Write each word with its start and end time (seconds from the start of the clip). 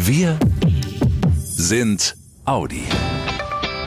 Wir 0.00 0.38
sind 1.42 2.16
Audi. 2.44 2.84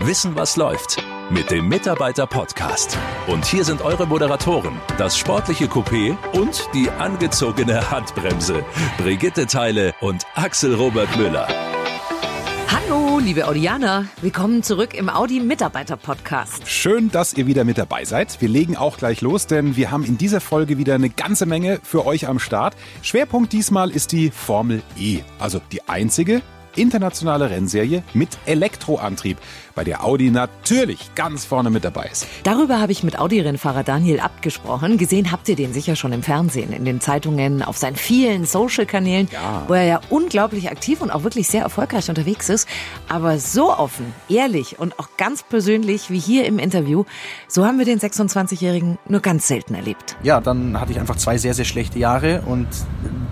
Wissen, 0.01 0.35
was 0.35 0.57
läuft 0.57 1.01
mit 1.29 1.49
dem 1.49 1.69
Mitarbeiter-Podcast. 1.69 2.97
Und 3.27 3.45
hier 3.45 3.63
sind 3.63 3.81
eure 3.81 4.05
Moderatoren, 4.05 4.73
das 4.97 5.17
sportliche 5.17 5.67
Coupé 5.67 6.17
und 6.33 6.67
die 6.73 6.89
angezogene 6.89 7.89
Handbremse. 7.89 8.65
Brigitte 8.97 9.47
Teile 9.47 9.93
und 10.01 10.25
Axel 10.35 10.75
Robert 10.75 11.15
Müller. 11.15 11.47
Hallo, 12.73 13.19
liebe 13.19 13.49
Audianer. 13.49 14.05
Willkommen 14.21 14.63
zurück 14.63 14.93
im 14.93 15.09
Audi 15.09 15.41
Mitarbeiter 15.41 15.97
Podcast. 15.97 16.65
Schön, 16.69 17.11
dass 17.11 17.33
ihr 17.33 17.45
wieder 17.45 17.65
mit 17.65 17.77
dabei 17.77 18.05
seid. 18.05 18.39
Wir 18.39 18.47
legen 18.47 18.77
auch 18.77 18.95
gleich 18.95 19.19
los, 19.19 19.45
denn 19.45 19.75
wir 19.75 19.91
haben 19.91 20.05
in 20.05 20.17
dieser 20.17 20.39
Folge 20.39 20.77
wieder 20.77 20.95
eine 20.95 21.09
ganze 21.09 21.45
Menge 21.45 21.81
für 21.83 22.05
euch 22.05 22.29
am 22.29 22.39
Start. 22.39 22.77
Schwerpunkt 23.01 23.51
diesmal 23.51 23.91
ist 23.91 24.13
die 24.13 24.31
Formel 24.31 24.83
E, 24.97 25.19
also 25.37 25.59
die 25.73 25.89
einzige 25.89 26.41
internationale 26.75 27.49
Rennserie 27.49 28.03
mit 28.13 28.37
Elektroantrieb 28.45 29.37
bei 29.75 29.83
der 29.83 30.03
Audi 30.03 30.31
natürlich 30.31 31.13
ganz 31.15 31.45
vorne 31.45 31.69
mit 31.69 31.83
dabei 31.83 32.09
ist. 32.11 32.27
Darüber 32.43 32.79
habe 32.79 32.91
ich 32.91 33.03
mit 33.03 33.17
Audi-Rennfahrer 33.17 33.83
Daniel 33.83 34.19
Abt 34.19 34.41
gesprochen. 34.41 34.97
Gesehen 34.97 35.31
habt 35.31 35.47
ihr 35.49 35.55
den 35.55 35.73
sicher 35.73 35.95
schon 35.95 36.13
im 36.13 36.23
Fernsehen, 36.23 36.73
in 36.73 36.85
den 36.85 37.01
Zeitungen, 37.01 37.61
auf 37.63 37.77
seinen 37.77 37.95
vielen 37.95 38.45
Social-Kanälen, 38.45 39.29
ja. 39.31 39.63
wo 39.67 39.73
er 39.73 39.83
ja 39.83 40.01
unglaublich 40.09 40.69
aktiv 40.69 41.01
und 41.01 41.11
auch 41.11 41.23
wirklich 41.23 41.47
sehr 41.47 41.63
erfolgreich 41.63 42.09
unterwegs 42.09 42.49
ist. 42.49 42.67
Aber 43.07 43.39
so 43.39 43.73
offen, 43.73 44.13
ehrlich 44.29 44.79
und 44.79 44.99
auch 44.99 45.09
ganz 45.17 45.43
persönlich 45.43 46.09
wie 46.09 46.19
hier 46.19 46.45
im 46.45 46.59
Interview, 46.59 47.05
so 47.47 47.65
haben 47.65 47.77
wir 47.77 47.85
den 47.85 47.99
26-Jährigen 47.99 48.97
nur 49.07 49.21
ganz 49.21 49.47
selten 49.47 49.75
erlebt. 49.75 50.15
Ja, 50.23 50.41
dann 50.41 50.79
hatte 50.79 50.91
ich 50.91 50.99
einfach 50.99 51.15
zwei 51.15 51.37
sehr, 51.37 51.53
sehr 51.53 51.65
schlechte 51.65 51.99
Jahre 51.99 52.43
und 52.45 52.67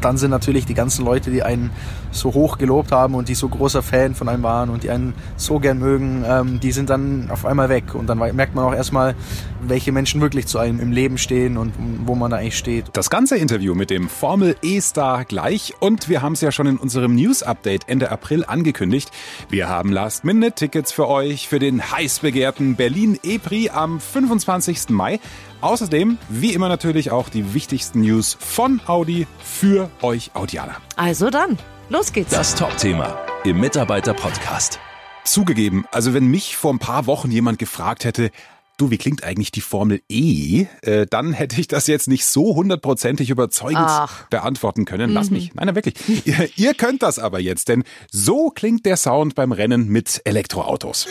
dann 0.01 0.17
sind 0.17 0.31
natürlich 0.31 0.65
die 0.65 0.73
ganzen 0.73 1.05
Leute, 1.05 1.31
die 1.31 1.43
einen 1.43 1.71
so 2.11 2.33
hoch 2.33 2.57
gelobt 2.57 2.91
haben 2.91 3.15
und 3.15 3.29
die 3.29 3.35
so 3.35 3.47
großer 3.47 3.81
Fan 3.81 4.15
von 4.15 4.29
einem 4.29 4.43
waren 4.43 4.69
und 4.69 4.83
die 4.83 4.89
einen 4.89 5.13
so 5.37 5.59
gern 5.59 5.79
mögen, 5.79 6.23
ähm, 6.27 6.59
die 6.59 6.71
sind 6.71 6.89
dann 6.89 7.29
auf 7.29 7.45
einmal 7.45 7.69
weg. 7.69 7.95
Und 7.95 8.07
dann 8.07 8.17
merkt 8.17 8.55
man 8.55 8.65
auch 8.65 8.73
erstmal, 8.73 9.15
welche 9.61 9.91
Menschen 9.91 10.21
wirklich 10.21 10.47
zu 10.47 10.57
einem 10.57 10.79
im 10.79 10.91
Leben 10.91 11.17
stehen 11.17 11.57
und 11.57 11.73
wo 12.05 12.15
man 12.15 12.31
da 12.31 12.37
eigentlich 12.37 12.57
steht. 12.57 12.85
Das 12.93 13.09
ganze 13.09 13.37
Interview 13.37 13.75
mit 13.75 13.89
dem 13.89 14.09
Formel 14.09 14.55
E-Star 14.61 15.25
gleich. 15.25 15.73
Und 15.79 16.09
wir 16.09 16.21
haben 16.21 16.33
es 16.33 16.41
ja 16.41 16.51
schon 16.51 16.67
in 16.67 16.77
unserem 16.77 17.15
News-Update 17.15 17.87
Ende 17.87 18.11
April 18.11 18.45
angekündigt. 18.45 19.11
Wir 19.49 19.69
haben 19.69 19.91
Last-Minute-Tickets 19.91 20.91
für 20.91 21.07
euch 21.07 21.47
für 21.47 21.59
den 21.59 21.91
heiß 21.91 22.19
begehrten 22.19 22.75
Berlin 22.75 23.19
E-Prix 23.23 23.73
am 23.73 23.99
25. 23.99 24.89
Mai. 24.89 25.19
Außerdem, 25.61 26.17
wie 26.29 26.53
immer 26.53 26.69
natürlich 26.69 27.11
auch 27.11 27.27
die 27.27 27.53
wichtigsten 27.53 28.01
News 28.01 28.37
von 28.39 28.79
Audi 28.87 29.27
für 29.43 29.89
euch 30.01 30.31
Audianer. 30.33 30.77
Also 30.95 31.29
dann, 31.29 31.57
los 31.89 32.13
geht's. 32.13 32.31
Das 32.31 32.55
Top-Thema 32.55 33.19
im 33.43 33.59
Mitarbeiter-Podcast. 33.59 34.79
Zugegeben, 35.25 35.85
also 35.91 36.13
wenn 36.13 36.27
mich 36.27 36.55
vor 36.55 36.73
ein 36.73 36.79
paar 36.79 37.07
Wochen 37.07 37.29
jemand 37.29 37.59
gefragt 37.59 38.05
hätte, 38.05 38.31
du, 38.77 38.89
wie 38.89 38.97
klingt 38.97 39.23
eigentlich 39.23 39.51
die 39.51 39.61
Formel 39.61 40.01
E? 40.07 40.65
Äh, 40.81 41.05
dann 41.09 41.33
hätte 41.33 41.59
ich 41.59 41.67
das 41.67 41.87
jetzt 41.87 42.07
nicht 42.07 42.25
so 42.25 42.55
hundertprozentig 42.55 43.29
überzeugend 43.29 43.85
Ach. 43.85 44.27
beantworten 44.29 44.85
können. 44.85 45.11
Lass 45.11 45.29
mhm. 45.29 45.35
mich. 45.35 45.53
Nein, 45.55 45.67
nein, 45.67 45.75
wirklich. 45.75 45.95
ihr, 46.25 46.49
ihr 46.55 46.73
könnt 46.73 47.03
das 47.03 47.19
aber 47.19 47.39
jetzt, 47.39 47.67
denn 47.67 47.83
so 48.11 48.49
klingt 48.49 48.85
der 48.85 48.95
Sound 48.95 49.35
beim 49.35 49.51
Rennen 49.51 49.89
mit 49.89 50.21
Elektroautos. 50.23 51.07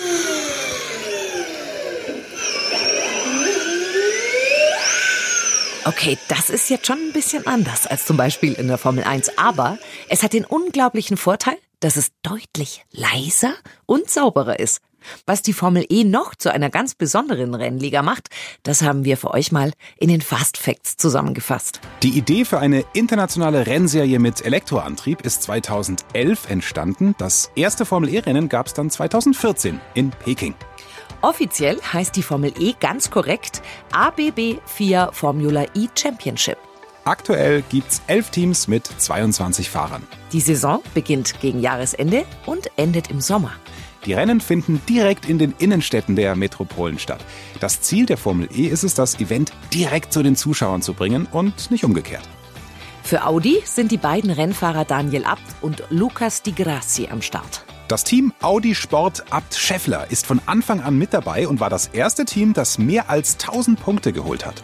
Okay, 5.88 6.18
das 6.28 6.50
ist 6.50 6.68
jetzt 6.68 6.86
schon 6.86 6.98
ein 6.98 7.12
bisschen 7.14 7.46
anders 7.46 7.86
als 7.86 8.04
zum 8.04 8.18
Beispiel 8.18 8.52
in 8.52 8.68
der 8.68 8.76
Formel 8.76 9.04
1, 9.04 9.38
aber 9.38 9.78
es 10.10 10.22
hat 10.22 10.34
den 10.34 10.44
unglaublichen 10.44 11.16
Vorteil, 11.16 11.56
dass 11.80 11.96
es 11.96 12.10
deutlich 12.22 12.84
leiser 12.92 13.54
und 13.86 14.10
sauberer 14.10 14.60
ist. 14.60 14.82
Was 15.24 15.40
die 15.40 15.54
Formel 15.54 15.86
E 15.88 16.04
noch 16.04 16.34
zu 16.34 16.52
einer 16.52 16.68
ganz 16.68 16.94
besonderen 16.94 17.54
Rennliga 17.54 18.02
macht, 18.02 18.28
das 18.64 18.82
haben 18.82 19.06
wir 19.06 19.16
für 19.16 19.30
euch 19.30 19.50
mal 19.50 19.72
in 19.96 20.10
den 20.10 20.20
Fast 20.20 20.58
Facts 20.58 20.98
zusammengefasst. 20.98 21.80
Die 22.02 22.10
Idee 22.10 22.44
für 22.44 22.58
eine 22.58 22.84
internationale 22.92 23.66
Rennserie 23.66 24.18
mit 24.18 24.44
Elektroantrieb 24.44 25.22
ist 25.22 25.42
2011 25.44 26.50
entstanden. 26.50 27.14
Das 27.16 27.50
erste 27.56 27.86
Formel 27.86 28.12
E-Rennen 28.12 28.50
gab 28.50 28.66
es 28.66 28.74
dann 28.74 28.90
2014 28.90 29.80
in 29.94 30.10
Peking. 30.10 30.54
Offiziell 31.20 31.80
heißt 31.92 32.14
die 32.14 32.22
Formel 32.22 32.52
E 32.58 32.74
ganz 32.78 33.10
korrekt 33.10 33.62
ABB 33.92 34.58
FIA 34.66 35.10
Formula 35.12 35.64
E 35.74 35.88
Championship. 35.96 36.58
Aktuell 37.04 37.62
gibt 37.70 37.90
es 37.90 38.02
elf 38.06 38.30
Teams 38.30 38.68
mit 38.68 38.86
22 38.86 39.68
Fahrern. 39.70 40.06
Die 40.32 40.40
Saison 40.40 40.80
beginnt 40.94 41.40
gegen 41.40 41.60
Jahresende 41.60 42.24
und 42.46 42.70
endet 42.76 43.10
im 43.10 43.20
Sommer. 43.20 43.52
Die 44.04 44.12
Rennen 44.12 44.40
finden 44.40 44.80
direkt 44.88 45.28
in 45.28 45.38
den 45.38 45.54
Innenstädten 45.58 46.14
der 46.14 46.36
Metropolen 46.36 46.98
statt. 46.98 47.24
Das 47.60 47.80
Ziel 47.80 48.06
der 48.06 48.16
Formel 48.16 48.48
E 48.54 48.66
ist 48.66 48.84
es, 48.84 48.94
das 48.94 49.18
Event 49.18 49.52
direkt 49.74 50.12
zu 50.12 50.22
den 50.22 50.36
Zuschauern 50.36 50.82
zu 50.82 50.94
bringen 50.94 51.26
und 51.32 51.70
nicht 51.70 51.84
umgekehrt. 51.84 52.28
Für 53.02 53.26
Audi 53.26 53.62
sind 53.64 53.90
die 53.90 53.96
beiden 53.96 54.30
Rennfahrer 54.30 54.84
Daniel 54.84 55.24
Abt 55.24 55.42
und 55.62 55.82
Lucas 55.90 56.42
Di 56.42 56.52
Grassi 56.52 57.08
am 57.10 57.22
Start. 57.22 57.64
Das 57.88 58.04
Team 58.04 58.34
Audi 58.42 58.74
Sport 58.74 59.24
Abt 59.32 59.54
Scheffler 59.54 60.10
ist 60.10 60.26
von 60.26 60.42
Anfang 60.44 60.82
an 60.82 60.98
mit 60.98 61.14
dabei 61.14 61.48
und 61.48 61.58
war 61.58 61.70
das 61.70 61.86
erste 61.86 62.26
Team, 62.26 62.52
das 62.52 62.76
mehr 62.76 63.08
als 63.08 63.38
1000 63.40 63.80
Punkte 63.80 64.12
geholt 64.12 64.44
hat. 64.44 64.62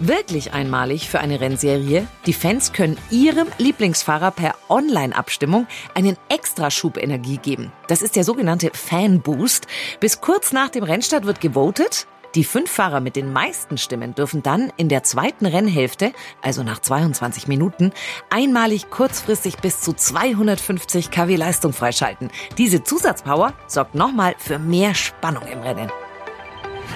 Wirklich 0.00 0.52
einmalig 0.52 1.08
für 1.08 1.18
eine 1.18 1.40
Rennserie. 1.40 2.06
Die 2.26 2.34
Fans 2.34 2.74
können 2.74 2.98
ihrem 3.10 3.48
Lieblingsfahrer 3.56 4.32
per 4.32 4.54
Online-Abstimmung 4.68 5.66
einen 5.94 6.18
Extraschub 6.28 6.98
Energie 6.98 7.38
geben. 7.38 7.72
Das 7.86 8.02
ist 8.02 8.16
der 8.16 8.24
sogenannte 8.24 8.70
Fan-Boost. 8.74 9.66
Bis 9.98 10.20
kurz 10.20 10.52
nach 10.52 10.68
dem 10.68 10.84
Rennstart 10.84 11.24
wird 11.24 11.40
gewotet 11.40 12.06
die 12.38 12.44
fünf 12.44 12.70
Fahrer 12.70 13.00
mit 13.00 13.16
den 13.16 13.32
meisten 13.32 13.78
Stimmen 13.78 14.14
dürfen 14.14 14.44
dann 14.44 14.72
in 14.76 14.88
der 14.88 15.02
zweiten 15.02 15.44
Rennhälfte, 15.44 16.12
also 16.40 16.62
nach 16.62 16.78
22 16.78 17.48
Minuten, 17.48 17.90
einmalig 18.30 18.90
kurzfristig 18.90 19.56
bis 19.56 19.80
zu 19.80 19.92
250 19.92 21.10
kW 21.10 21.34
Leistung 21.34 21.72
freischalten. 21.72 22.30
Diese 22.56 22.84
Zusatzpower 22.84 23.54
sorgt 23.66 23.96
nochmal 23.96 24.36
für 24.38 24.60
mehr 24.60 24.94
Spannung 24.94 25.42
im 25.52 25.58
Rennen. 25.62 25.90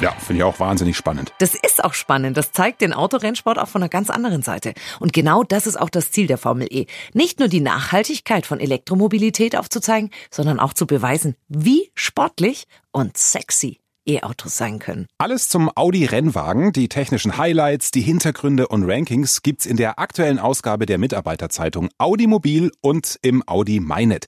Ja, 0.00 0.12
finde 0.12 0.38
ich 0.38 0.44
auch 0.44 0.60
wahnsinnig 0.60 0.96
spannend. 0.96 1.32
Das 1.40 1.56
ist 1.56 1.82
auch 1.82 1.94
spannend. 1.94 2.36
Das 2.36 2.52
zeigt 2.52 2.80
den 2.80 2.92
Autorennsport 2.92 3.58
auch 3.58 3.68
von 3.68 3.82
einer 3.82 3.88
ganz 3.88 4.10
anderen 4.10 4.42
Seite. 4.42 4.74
Und 5.00 5.12
genau 5.12 5.42
das 5.42 5.66
ist 5.66 5.74
auch 5.74 5.90
das 5.90 6.12
Ziel 6.12 6.28
der 6.28 6.38
Formel 6.38 6.68
E. 6.70 6.86
Nicht 7.14 7.40
nur 7.40 7.48
die 7.48 7.60
Nachhaltigkeit 7.60 8.46
von 8.46 8.60
Elektromobilität 8.60 9.56
aufzuzeigen, 9.56 10.10
sondern 10.30 10.60
auch 10.60 10.72
zu 10.72 10.86
beweisen, 10.86 11.34
wie 11.48 11.90
sportlich 11.96 12.68
und 12.92 13.18
sexy 13.18 13.81
E-Autos 14.06 14.56
sein 14.56 14.78
können. 14.78 15.06
Alles 15.18 15.48
zum 15.48 15.70
Audi-Rennwagen, 15.74 16.72
die 16.72 16.88
technischen 16.88 17.36
Highlights, 17.36 17.90
die 17.90 18.00
Hintergründe 18.00 18.68
und 18.68 18.88
Rankings 18.88 19.42
gibt's 19.42 19.66
in 19.66 19.76
der 19.76 19.98
aktuellen 19.98 20.38
Ausgabe 20.38 20.86
der 20.86 20.98
Mitarbeiterzeitung 20.98 21.88
Audi 21.98 22.26
Mobil 22.26 22.72
und 22.80 23.18
im 23.22 23.46
Audi 23.46 23.80
MyNet. 23.80 24.26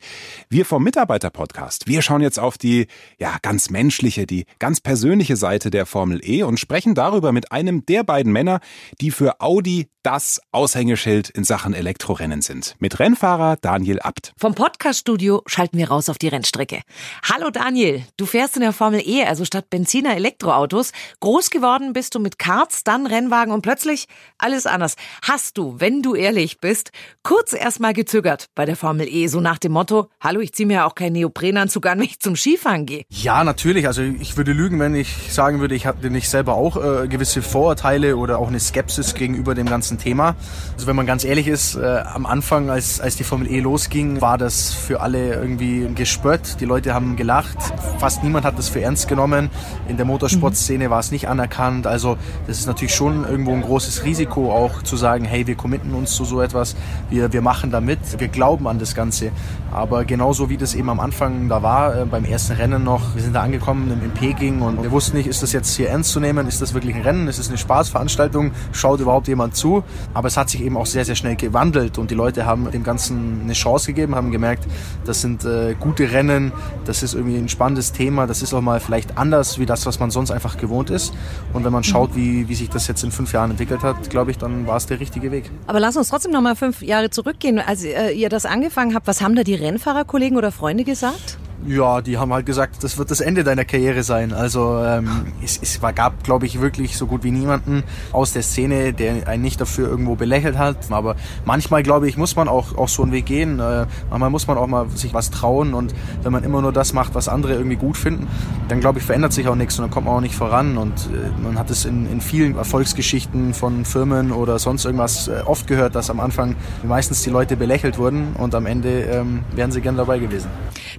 Wir 0.49 0.65
vom 0.65 0.85
Mitarbeiter-Podcast, 0.85 1.87
wir 1.89 2.03
schauen 2.03 2.21
jetzt 2.21 2.39
auf 2.39 2.59
die, 2.59 2.87
ja, 3.19 3.37
ganz 3.43 3.71
menschliche, 3.71 4.27
die 4.27 4.47
ganz 4.59 4.81
persönliche 4.81 5.37
Seite 5.37 5.71
der 5.71 5.87
Formel 5.87 6.21
E 6.23 6.43
und 6.43 6.61
sprechen 6.61 6.95
darüber 6.95 7.33
mit 7.33 7.51
einem 7.53 7.85
der 7.87 8.05
beiden 8.05 8.33
Männer, 8.33 8.61
die 9.01 9.11
für 9.11 9.41
Audi 9.41 9.89
das 10.05 10.43
Aushängeschild 10.53 11.31
in 11.31 11.45
Sachen 11.45 11.73
Elektrorennen 11.73 12.43
sind. 12.43 12.77
Mit 12.79 13.01
Rennfahrer 13.01 13.57
Daniel 13.57 14.01
Abt. 14.01 14.35
Vom 14.37 14.55
Podcaststudio 14.55 15.43
schalten 15.47 15.79
wir 15.79 15.89
raus 15.89 16.11
auf 16.11 16.19
die 16.19 16.29
Rennstrecke. 16.29 16.83
Hallo 17.23 17.49
Daniel, 17.51 18.05
du 18.19 18.27
fährst 18.27 18.57
in 18.57 18.61
der 18.61 18.75
Formel 18.75 19.01
E, 19.01 19.25
also 19.25 19.47
statt 19.47 19.64
Benziner 19.71 20.17
Elektroautos. 20.17 20.93
Groß 21.21 21.51
geworden 21.51 21.93
bist 21.93 22.15
du 22.15 22.21
mit 22.21 22.39
Karts, 22.39 22.85
dann 22.85 23.07
Rennwagen 23.07 23.53
und 23.53 23.63
plötzlich 23.63 24.07
alles 24.39 24.67
anders. 24.67 24.97
Hast 25.23 25.59
du, 25.59 25.77
wenn 25.79 26.03
du 26.03 26.15
ehrlich 26.15 26.61
bist, 26.61 26.91
kurz 27.23 27.53
erstmal 27.53 27.93
gezögert 27.93 28.47
bei 28.55 28.65
der 28.65 28.77
Formel 28.77 29.09
E, 29.09 29.27
so 29.27 29.41
nach 29.41 29.59
dem 29.59 29.73
Motto, 29.73 30.09
hallo, 30.21 30.41
ich 30.41 30.53
ziehe 30.53 30.67
mir 30.67 30.87
auch 30.87 30.95
keinen 30.95 31.15
Neoprenanzug 31.15 31.87
an, 31.87 31.99
wenn 31.99 32.07
ich 32.07 32.21
zum 32.21 32.37
Skifahren 32.37 32.87
gehe. 32.87 33.05
Ja, 33.11 33.45
natürlich. 33.45 33.87
Also 33.87 34.03
ich 34.03 34.37
würde 34.37 34.53
lügen, 34.53 34.81
wenn 34.81 34.95
ich 34.95 35.33
sagen 35.33 35.61
würde, 35.61 35.75
ich 35.75 35.87
hatte 35.87 36.11
nicht 36.11 36.29
selber 36.29 36.55
auch 36.55 36.77
äh, 36.77 37.09
gewisse 37.09 37.43
Vorurteile 37.43 38.17
oder 38.17 38.39
auch 38.39 38.49
eine 38.49 38.61
Skepsis 38.61 39.15
gegenüber 39.15 39.55
dem 39.55 39.67
ganzen 39.67 39.99
Thema. 39.99 40.37
Also 40.75 40.87
wenn 40.87 40.97
man 40.97 41.07
ganz 41.07 41.25
ehrlich 41.25 41.49
ist, 41.49 41.77
äh, 41.77 42.03
am 42.13 42.27
Anfang, 42.27 42.71
als, 42.71 43.01
als 43.01 43.17
die 43.17 43.25
Formel 43.25 43.51
E 43.51 43.61
losging, 43.61 44.21
war 44.21 44.39
das 44.39 44.73
für 44.73 45.01
alle 45.01 45.35
irgendwie 45.35 45.89
gespött. 45.95 46.57
Die 46.61 46.65
Leute 46.65 46.95
haben 46.95 47.17
gelacht. 47.17 47.59
Fast 47.99 48.23
niemand 48.23 48.45
hat 48.45 48.59
das 48.59 48.69
für 48.69 48.81
ernst 48.81 49.09
genommen. 49.09 49.51
In 49.89 49.97
der 49.97 50.07
Motorsportszene 50.07 50.91
war 50.91 51.01
es 51.01 51.11
nicht 51.11 51.29
anerkannt. 51.29 51.87
Also 51.87 52.17
das 52.47 52.59
ist 52.59 52.67
natürlich 52.67 52.95
schon 52.95 53.25
irgendwo 53.25 53.53
ein 53.53 53.63
großes 53.63 54.05
Risiko 54.05 54.53
auch 54.53 54.83
zu 54.83 54.97
sagen, 54.97 55.25
hey, 55.25 55.47
wir 55.47 55.55
committen 55.55 55.95
uns 55.95 56.15
zu 56.15 56.25
so 56.25 56.41
etwas, 56.41 56.77
wir, 57.11 57.33
wir 57.33 57.43
machen 57.43 57.71
da 57.71 57.81
mit, 57.81 57.99
wir 58.19 58.29
glauben 58.29 58.67
an 58.67 58.79
das 58.79 58.95
Ganze. 58.95 59.31
Aber 59.71 60.05
genauso 60.05 60.49
wie 60.49 60.57
das 60.57 60.75
eben 60.75 60.89
am 60.89 61.01
Anfang 61.01 61.49
da 61.49 61.63
war, 61.63 62.03
äh, 62.03 62.05
beim 62.05 62.25
ersten 62.25 62.55
Rennen 62.55 62.85
noch, 62.85 63.15
wir 63.15 63.23
sind 63.23 63.35
da 63.35 63.43
angekommen 63.43 63.91
in, 63.91 64.03
in 64.03 64.11
Peking 64.13 64.63
und 64.63 64.83
wir 64.83 64.91
wussten 64.91 65.17
nicht, 65.17 65.27
ist 65.27 65.43
das 65.43 65.53
jetzt 65.53 65.75
hier 65.77 65.91
ernst 65.91 66.13
zu 66.13 66.21
nehmen, 66.21 66.47
ist 66.47 66.63
das 66.63 66.75
wirklich 66.75 66.95
ein 66.95 67.03
Rennen, 67.03 67.29
ist 67.29 67.39
es 67.39 67.49
eine 67.49 67.59
Spaßveranstaltung, 67.59 68.53
schaut 68.73 69.01
überhaupt 69.01 69.29
jemand 69.29 69.57
zu? 69.57 69.83
Aber 70.15 70.29
es 70.29 70.37
hat 70.37 70.49
sich 70.49 70.63
eben 70.63 70.77
auch 70.77 70.87
sehr, 70.87 71.05
sehr 71.05 71.15
schnell 71.15 71.37
gewandelt 71.37 71.99
und 71.99 72.11
die 72.11 72.15
Leute 72.15 72.47
haben 72.47 72.71
dem 72.71 72.85
Ganzen 72.85 73.41
eine 73.43 73.53
Chance 73.53 73.89
gegeben, 73.89 74.15
haben 74.15 74.31
gemerkt, 74.31 74.67
das 75.05 75.21
sind 75.21 75.45
äh, 75.45 75.75
gute 75.79 76.13
Rennen, 76.13 76.53
das 76.85 77.03
ist 77.03 77.15
irgendwie 77.15 77.37
ein 77.37 77.49
spannendes 77.49 77.93
Thema, 77.93 78.27
das 78.27 78.43
ist 78.43 78.55
auch 78.55 78.61
mal 78.61 78.81
vielleicht 78.81 79.19
anders 79.19 79.44
wie 79.59 79.67
das, 79.67 79.87
was 79.87 80.01
man 80.01 80.11
sonst 80.11 80.31
einfach 80.31 80.57
gewohnt 80.57 80.91
ist. 80.91 81.13
Und 81.53 81.65
wenn 81.65 81.73
man 81.73 81.85
schaut, 81.85 82.17
wie, 82.17 82.49
wie 82.49 82.55
sich 82.55 82.71
das 82.71 82.89
jetzt 82.89 83.05
in 83.05 83.11
fünf 83.11 83.33
Jahren 83.33 83.51
entwickelt 83.51 83.83
hat, 83.83 84.11
glaube 84.11 84.31
ich, 84.31 84.39
dann 84.39 84.67
war 84.67 84.77
es 84.77 84.87
der 84.87 85.01
richtige 85.01 85.31
Weg. 85.31 85.51
Aber 85.67 85.81
lass 85.81 85.97
uns 85.97 86.09
trotzdem 86.09 86.33
noch 86.33 86.41
mal 86.41 86.57
fünf 86.57 86.83
Jahre 86.83 87.11
zurückgehen. 87.11 87.59
Als 87.59 87.85
äh, 87.85 88.11
ihr 88.11 88.29
das 88.29 88.47
angefangen 88.47 88.95
habt, 88.95 89.07
was 89.07 89.21
haben 89.21 89.35
da 89.37 89.43
die 89.43 89.55
Rennfahrerkollegen 89.55 90.37
oder 90.37 90.53
Freunde 90.53 90.85
gesagt? 90.85 91.39
Ja, 91.67 92.03
die 92.03 92.19
haben 92.19 92.31
halt 92.33 92.45
gesagt, 92.45 92.85
das 92.85 92.99
wird 92.99 93.11
das 93.11 93.21
Ende 93.21 93.43
deiner 93.43 93.65
Karriere 93.65 94.03
sein. 94.03 94.35
Also 94.35 94.83
ähm, 94.85 95.33
es, 95.43 95.59
es 95.63 95.81
war, 95.81 95.95
gab, 95.95 96.23
glaube 96.23 96.45
ich, 96.45 96.61
wirklich 96.61 96.97
so 96.97 97.07
gut 97.07 97.25
wie 97.25 97.31
niemanden 97.31 97.85
aus 98.13 98.35
der 98.35 98.43
Szene, 98.43 98.93
der 98.93 99.27
einen 99.27 99.43
nicht 99.43 99.61
dafür 99.61 99.89
irgendwo 99.89 100.15
belächelt 100.15 100.59
hat. 100.59 100.77
Aber 100.91 101.17
manchmal, 101.47 101.83
glaube 101.83 102.07
ich, 102.07 102.19
muss 102.19 102.37
man 102.37 102.49
auch, 102.49 102.77
auch 102.77 102.89
so 102.89 103.03
einen 103.03 103.13
Weg 103.13 103.25
gehen. 103.27 103.61
Äh, 103.61 103.87
manchmal 104.11 104.29
muss 104.29 104.47
man 104.47 104.59
auch 104.59 104.67
mal 104.67 104.91
sich 104.91 105.15
was 105.15 105.31
trauen. 105.31 105.73
Und 105.73 105.95
wenn 106.23 106.33
man 106.33 106.45
immer 106.45 106.61
nur 106.61 106.73
das 106.73 106.93
macht, 106.93 107.15
was 107.15 107.29
andere 107.29 107.55
irgendwie 107.55 107.77
gut 107.77 107.97
finden, 107.97 108.27
dann, 108.69 108.81
glaube 108.81 108.99
ich, 108.99 109.05
verändert 109.05 109.33
sich 109.33 109.49
auch 109.49 109.57
nichts 109.57 109.79
und 109.79 109.85
dann 109.85 109.91
kommt 109.91 110.07
man 110.07 110.17
auch 110.17 110.21
nicht 110.21 110.35
voran. 110.35 110.77
Und 110.77 110.93
äh, 110.93 111.43
man 111.43 111.59
hat 111.59 111.71
es 111.71 111.87
in, 111.87 112.11
in 112.13 112.21
vielen 112.21 112.57
Erfolgsgeschichten 112.57 113.55
von 113.55 113.87
Firmen 113.87 114.33
oder 114.33 114.59
sonst 114.59 114.85
irgendwas 114.85 115.29
äh, 115.29 115.41
oft 115.47 115.67
gehört, 115.67 115.95
dass 115.95 116.11
am 116.11 116.21
Anfang 116.21 116.57
meistens 116.83 117.23
die 117.23 117.31
Leute 117.31 117.57
belächelt 117.57 117.97
wurden 117.97 118.35
und 118.37 118.55
am 118.55 118.67
Ende 118.67 119.01
ähm, 119.05 119.45
wären 119.55 119.73
sie 119.73 119.81
gern 119.81 119.97
dabei 119.97 120.19
gewesen. 120.19 120.51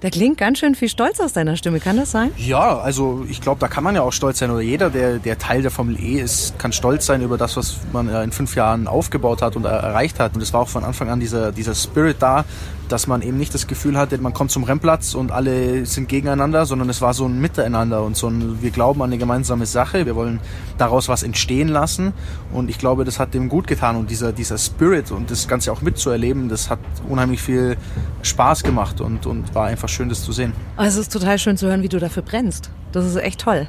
Da 0.01 0.09
klingt 0.09 0.37
ganz 0.37 0.54
schön 0.55 0.75
viel 0.75 0.89
Stolz 0.89 1.19
aus 1.19 1.33
deiner 1.33 1.55
Stimme, 1.55 1.79
kann 1.79 1.97
das 1.97 2.11
sein? 2.11 2.31
Ja, 2.37 2.79
also 2.79 3.25
ich 3.29 3.41
glaube, 3.41 3.59
da 3.59 3.67
kann 3.67 3.83
man 3.83 3.95
ja 3.95 4.01
auch 4.01 4.13
stolz 4.13 4.39
sein. 4.39 4.51
Oder 4.51 4.61
jeder, 4.61 4.89
der, 4.89 5.19
der 5.19 5.37
Teil 5.37 5.61
der 5.61 5.71
Formel 5.71 5.99
E 5.99 6.19
ist, 6.19 6.57
kann 6.59 6.71
stolz 6.71 7.05
sein 7.05 7.21
über 7.21 7.37
das, 7.37 7.57
was 7.57 7.77
man 7.93 8.09
in 8.09 8.31
fünf 8.31 8.55
Jahren 8.55 8.87
aufgebaut 8.87 9.41
hat 9.41 9.55
und 9.55 9.65
erreicht 9.65 10.19
hat. 10.19 10.35
Und 10.35 10.41
es 10.41 10.53
war 10.53 10.61
auch 10.61 10.69
von 10.69 10.83
Anfang 10.83 11.09
an 11.09 11.19
dieser, 11.19 11.51
dieser 11.51 11.75
Spirit 11.75 12.17
da, 12.19 12.45
dass 12.89 13.07
man 13.07 13.21
eben 13.21 13.37
nicht 13.37 13.53
das 13.53 13.67
Gefühl 13.67 13.97
hatte, 13.97 14.17
man 14.17 14.33
kommt 14.33 14.51
zum 14.51 14.63
Rennplatz 14.63 15.15
und 15.15 15.31
alle 15.31 15.85
sind 15.85 16.07
gegeneinander, 16.09 16.65
sondern 16.65 16.89
es 16.89 17.01
war 17.01 17.13
so 17.13 17.25
ein 17.25 17.39
Miteinander 17.39 18.03
und 18.03 18.15
so 18.15 18.27
ein, 18.27 18.61
wir 18.61 18.71
glauben 18.71 19.01
an 19.01 19.09
eine 19.09 19.17
gemeinsame 19.17 19.65
Sache, 19.65 20.05
wir 20.05 20.15
wollen 20.15 20.39
daraus 20.77 21.09
was 21.09 21.23
entstehen 21.23 21.67
lassen 21.67 22.13
und 22.53 22.69
ich 22.69 22.77
glaube, 22.77 23.05
das 23.05 23.19
hat 23.19 23.33
dem 23.33 23.49
gut 23.49 23.67
getan 23.67 23.95
und 23.95 24.09
dieser, 24.09 24.31
dieser 24.31 24.57
Spirit 24.57 25.11
und 25.11 25.31
das 25.31 25.47
Ganze 25.47 25.71
auch 25.71 25.81
mitzuerleben, 25.81 26.49
das 26.49 26.69
hat 26.69 26.79
unheimlich 27.09 27.41
viel 27.41 27.77
Spaß 28.21 28.63
gemacht 28.63 29.01
und, 29.01 29.25
und 29.25 29.53
war 29.55 29.67
einfach 29.67 29.89
schön, 29.89 30.09
das 30.09 30.23
zu 30.23 30.31
sehen. 30.31 30.53
Also 30.77 30.99
es 30.99 31.07
ist 31.07 31.13
total 31.13 31.39
schön 31.39 31.57
zu 31.57 31.67
hören, 31.67 31.83
wie 31.83 31.89
du 31.89 31.99
dafür 31.99 32.23
brennst. 32.23 32.71
Das 32.95 33.05
ist 33.05 33.17
echt 33.17 33.41
toll. 33.41 33.67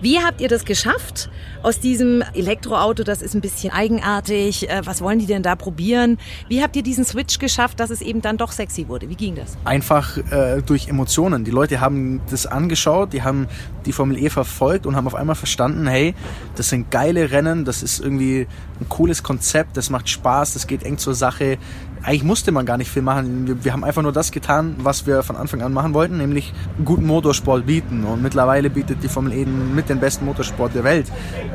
Wie 0.00 0.20
habt 0.20 0.40
ihr 0.40 0.48
das 0.48 0.64
geschafft 0.64 1.28
aus 1.62 1.80
diesem 1.80 2.22
Elektroauto? 2.34 3.02
Das 3.02 3.22
ist 3.22 3.34
ein 3.34 3.40
bisschen 3.40 3.72
eigenartig. 3.72 4.68
Äh, 4.68 4.82
was 4.84 5.00
wollen 5.00 5.18
die 5.18 5.26
denn 5.26 5.42
da 5.42 5.56
probieren? 5.56 6.18
Wie 6.48 6.62
habt 6.62 6.76
ihr 6.76 6.82
diesen 6.82 7.04
Switch 7.04 7.38
geschafft, 7.38 7.80
dass 7.80 7.90
es 7.90 8.00
eben 8.00 8.20
dann 8.20 8.36
doch 8.36 8.52
sexy 8.52 8.86
wurde? 8.88 9.08
Wie 9.08 9.16
ging 9.16 9.34
das? 9.34 9.56
Einfach 9.64 10.18
äh, 10.30 10.62
durch 10.64 10.88
Emotionen. 10.88 11.44
Die 11.44 11.50
Leute 11.50 11.80
haben 11.80 12.20
das 12.30 12.46
angeschaut, 12.46 13.12
die 13.12 13.22
haben 13.22 13.48
die 13.86 13.92
Formel 13.92 14.18
E 14.18 14.28
verfolgt 14.28 14.86
und 14.86 14.94
haben 14.94 15.06
auf 15.06 15.14
einmal 15.14 15.34
verstanden, 15.34 15.86
hey, 15.86 16.14
das 16.54 16.68
sind 16.68 16.90
geile 16.90 17.30
Rennen, 17.30 17.64
das 17.64 17.82
ist 17.82 18.00
irgendwie 18.00 18.46
ein 18.80 18.88
cooles 18.88 19.22
Konzept, 19.22 19.76
das 19.76 19.90
macht 19.90 20.08
Spaß, 20.08 20.52
das 20.52 20.66
geht 20.66 20.82
eng 20.82 20.98
zur 20.98 21.14
Sache 21.14 21.58
eigentlich 22.02 22.24
musste 22.24 22.52
man 22.52 22.66
gar 22.66 22.78
nicht 22.78 22.90
viel 22.90 23.02
machen. 23.02 23.46
Wir, 23.46 23.64
wir, 23.64 23.72
haben 23.72 23.84
einfach 23.84 24.02
nur 24.02 24.12
das 24.12 24.30
getan, 24.30 24.76
was 24.78 25.06
wir 25.06 25.22
von 25.22 25.36
Anfang 25.36 25.62
an 25.62 25.72
machen 25.72 25.94
wollten, 25.94 26.18
nämlich 26.18 26.52
guten 26.84 27.06
Motorsport 27.06 27.66
bieten. 27.66 28.04
Und 28.04 28.22
mittlerweile 28.22 28.70
bietet 28.70 29.02
die 29.02 29.08
Formel 29.08 29.32
E 29.32 29.44
mit 29.44 29.88
den 29.88 30.00
besten 30.00 30.24
Motorsport 30.24 30.74
der 30.74 30.84
Welt. 30.84 31.06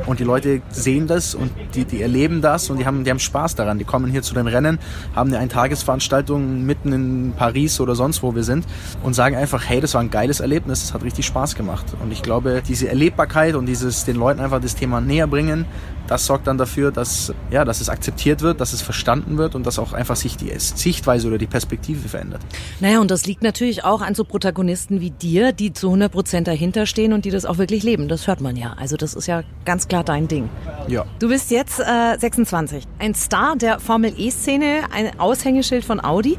Und 0.06 0.20
die 0.20 0.24
Leute 0.24 0.62
sehen 0.70 1.06
das 1.06 1.34
und 1.34 1.50
die, 1.74 1.84
die 1.84 2.02
erleben 2.02 2.42
das 2.42 2.70
und 2.70 2.78
die 2.78 2.86
haben, 2.86 3.04
die 3.04 3.10
haben 3.10 3.18
Spaß 3.18 3.54
daran. 3.54 3.78
Die 3.78 3.84
kommen 3.84 4.10
hier 4.10 4.22
zu 4.22 4.34
den 4.34 4.46
Rennen, 4.46 4.78
haben 5.14 5.30
eine 5.30 5.38
Eintagesveranstaltung 5.38 6.64
mitten 6.64 6.92
in 6.92 7.32
Paris 7.36 7.80
oder 7.80 7.94
sonst 7.94 8.22
wo 8.22 8.34
wir 8.34 8.44
sind 8.44 8.66
und 9.02 9.14
sagen 9.14 9.36
einfach, 9.36 9.68
hey, 9.68 9.80
das 9.80 9.94
war 9.94 10.00
ein 10.00 10.10
geiles 10.10 10.40
Erlebnis, 10.40 10.80
das 10.82 10.94
hat 10.94 11.02
richtig 11.02 11.26
Spaß 11.26 11.54
gemacht. 11.54 11.86
Und 12.02 12.12
ich 12.12 12.22
glaube, 12.22 12.62
diese 12.66 12.88
Erlebbarkeit 12.88 13.54
und 13.54 13.66
dieses 13.66 14.04
den 14.04 14.16
Leuten 14.16 14.40
einfach 14.40 14.60
das 14.60 14.74
Thema 14.74 15.00
näher 15.00 15.26
bringen, 15.26 15.64
das 16.06 16.26
sorgt 16.26 16.46
dann 16.46 16.58
dafür, 16.58 16.90
dass, 16.90 17.32
ja, 17.50 17.64
dass 17.64 17.80
es 17.80 17.88
akzeptiert 17.88 18.42
wird, 18.42 18.60
dass 18.60 18.72
es 18.72 18.82
verstanden 18.82 19.38
wird 19.38 19.54
und 19.54 19.64
dass 19.66 19.78
auch 19.78 19.92
einfach 19.92 20.16
sich 20.16 20.36
die 20.36 20.52
Sichtweise 20.58 21.28
oder 21.28 21.38
die 21.38 21.46
Perspektive 21.46 22.08
verändert. 22.08 22.42
Naja, 22.80 23.00
und 23.00 23.10
das 23.10 23.26
liegt 23.26 23.42
natürlich 23.42 23.84
auch 23.84 24.02
an 24.02 24.14
so 24.14 24.24
Protagonisten 24.24 25.00
wie 25.00 25.10
dir, 25.10 25.52
die 25.52 25.72
zu 25.72 25.88
100 25.88 26.12
Prozent 26.12 26.46
dahinter 26.46 26.86
stehen 26.86 27.12
und 27.12 27.24
die 27.24 27.30
das 27.30 27.44
auch 27.44 27.58
wirklich 27.58 27.82
leben. 27.82 28.08
Das 28.08 28.26
hört 28.26 28.40
man 28.40 28.56
ja. 28.56 28.74
Also 28.78 28.96
das 28.96 29.14
ist 29.14 29.26
ja 29.26 29.42
ganz 29.64 29.88
klar 29.88 30.04
dein 30.04 30.28
Ding. 30.28 30.48
Ja. 30.88 31.04
Du 31.18 31.28
bist 31.28 31.50
jetzt 31.50 31.80
äh, 31.80 32.18
26. 32.18 32.84
Ein 32.98 33.14
Star 33.14 33.56
der 33.56 33.80
Formel 33.80 34.14
E-Szene, 34.16 34.82
ein 34.92 35.18
Aushängeschild 35.18 35.84
von 35.84 36.04
Audi. 36.04 36.36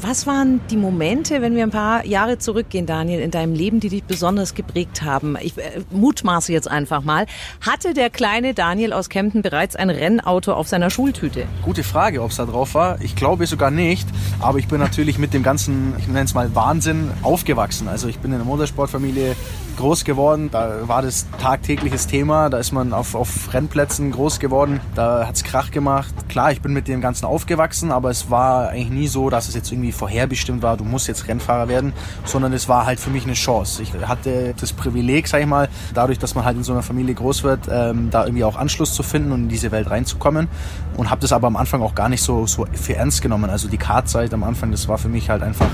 Was 0.00 0.28
waren 0.28 0.60
die 0.70 0.76
Momente, 0.76 1.42
wenn 1.42 1.56
wir 1.56 1.64
ein 1.64 1.70
paar 1.70 2.06
Jahre 2.06 2.38
zurückgehen, 2.38 2.86
Daniel, 2.86 3.20
in 3.20 3.32
deinem 3.32 3.52
Leben, 3.52 3.80
die 3.80 3.88
dich 3.88 4.04
besonders 4.04 4.54
geprägt 4.54 5.02
haben? 5.02 5.36
Ich 5.40 5.58
äh, 5.58 5.80
mutmaße 5.90 6.52
jetzt 6.52 6.70
einfach 6.70 7.02
mal. 7.02 7.26
Hatte 7.60 7.94
der 7.94 8.08
kleine 8.08 8.54
Daniel 8.54 8.92
aus 8.92 9.08
Kempten 9.08 9.42
bereits 9.42 9.74
ein 9.74 9.90
Rennauto 9.90 10.52
auf 10.52 10.68
seiner 10.68 10.90
Schultüte? 10.90 11.46
Gute 11.62 11.82
Frage, 11.82 12.22
ob 12.22 12.30
es 12.30 12.36
da 12.36 12.46
drauf 12.46 12.74
war. 12.74 13.00
Ich 13.00 13.16
glaube 13.16 13.46
sogar 13.46 13.72
nicht. 13.72 14.08
Aber 14.38 14.58
ich 14.58 14.68
bin 14.68 14.78
natürlich 14.78 15.18
mit 15.18 15.34
dem 15.34 15.42
ganzen, 15.42 15.94
ich 15.98 16.06
nenne 16.06 16.26
es 16.26 16.34
mal 16.34 16.54
Wahnsinn, 16.54 17.10
aufgewachsen. 17.22 17.88
Also 17.88 18.06
ich 18.06 18.20
bin 18.20 18.30
in 18.30 18.36
einer 18.36 18.44
Motorsportfamilie 18.44 19.34
groß 19.78 20.04
geworden. 20.04 20.50
Da 20.52 20.86
war 20.86 21.02
das 21.02 21.26
tagtägliches 21.40 22.06
Thema. 22.06 22.50
Da 22.50 22.58
ist 22.58 22.72
man 22.72 22.92
auf, 22.92 23.14
auf 23.14 23.54
Rennplätzen 23.54 24.10
groß 24.10 24.38
geworden. 24.40 24.80
Da 24.94 25.26
hat's 25.26 25.44
Krach 25.44 25.70
gemacht. 25.70 26.12
Klar, 26.28 26.52
ich 26.52 26.60
bin 26.60 26.72
mit 26.72 26.88
dem 26.88 27.00
Ganzen 27.00 27.24
aufgewachsen, 27.24 27.90
aber 27.90 28.10
es 28.10 28.30
war 28.30 28.68
eigentlich 28.68 28.90
nie 28.90 29.08
so, 29.08 29.30
dass 29.30 29.48
es 29.48 29.54
jetzt 29.54 29.72
irgendwie 29.72 29.92
vorherbestimmt 29.92 30.62
war, 30.62 30.76
du 30.76 30.84
musst 30.84 31.08
jetzt 31.08 31.28
Rennfahrer 31.28 31.68
werden, 31.68 31.92
sondern 32.24 32.52
es 32.52 32.68
war 32.68 32.84
halt 32.84 33.00
für 33.00 33.10
mich 33.10 33.24
eine 33.24 33.34
Chance. 33.34 33.82
Ich 33.82 33.94
hatte 33.94 34.54
das 34.60 34.72
Privileg, 34.72 35.28
sag 35.28 35.40
ich 35.40 35.46
mal, 35.46 35.68
dadurch, 35.94 36.18
dass 36.18 36.34
man 36.34 36.44
halt 36.44 36.56
in 36.56 36.64
so 36.64 36.72
einer 36.72 36.82
Familie 36.82 37.14
groß 37.14 37.44
wird, 37.44 37.68
ähm, 37.70 38.10
da 38.10 38.24
irgendwie 38.24 38.44
auch 38.44 38.56
Anschluss 38.56 38.94
zu 38.94 39.02
finden 39.02 39.32
und 39.32 39.44
in 39.44 39.48
diese 39.48 39.70
Welt 39.70 39.88
reinzukommen 39.88 40.48
und 40.96 41.10
habe 41.10 41.20
das 41.20 41.32
aber 41.32 41.46
am 41.46 41.56
Anfang 41.56 41.80
auch 41.82 41.94
gar 41.94 42.08
nicht 42.08 42.22
so, 42.22 42.46
so 42.46 42.66
für 42.72 42.96
ernst 42.96 43.22
genommen. 43.22 43.50
Also 43.50 43.68
die 43.68 43.78
Kartzeit 43.78 44.34
am 44.34 44.42
Anfang, 44.42 44.72
das 44.72 44.88
war 44.88 44.98
für 44.98 45.08
mich 45.08 45.30
halt 45.30 45.42
einfach 45.42 45.68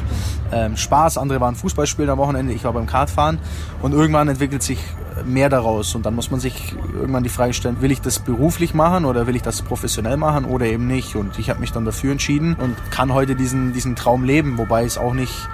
ähm, 0.52 0.76
Spaß. 0.76 1.18
Andere 1.18 1.40
waren 1.40 1.56
Fußballspielen 1.56 2.10
am 2.10 2.18
Wochenende, 2.18 2.52
ich 2.52 2.64
war 2.64 2.72
beim 2.72 2.86
Kartfahren 2.86 3.38
und 3.82 3.93
irgendwann 3.94 4.28
entwickelt 4.28 4.62
sich 4.62 4.78
mehr 5.24 5.48
daraus 5.48 5.94
und 5.94 6.04
dann 6.04 6.14
muss 6.14 6.30
man 6.30 6.40
sich 6.40 6.74
irgendwann 6.94 7.22
die 7.22 7.30
Frage 7.30 7.54
stellen, 7.54 7.80
will 7.80 7.90
ich 7.90 8.00
das 8.00 8.18
beruflich 8.18 8.74
machen 8.74 9.04
oder 9.04 9.26
will 9.26 9.36
ich 9.36 9.42
das 9.42 9.62
professionell 9.62 10.16
machen 10.16 10.44
oder 10.44 10.66
eben 10.66 10.86
nicht? 10.86 11.16
Und 11.16 11.38
ich 11.38 11.50
habe 11.50 11.60
mich 11.60 11.72
dann 11.72 11.84
dafür 11.84 12.12
entschieden 12.12 12.54
und 12.54 12.76
kann 12.90 13.14
heute 13.14 13.34
diesen, 13.36 13.72
diesen 13.72 13.96
Traum 13.96 14.24
leben, 14.24 14.58
wobei 14.58 14.84
es 14.84 14.98
auch 14.98 15.14
nicht 15.14 15.48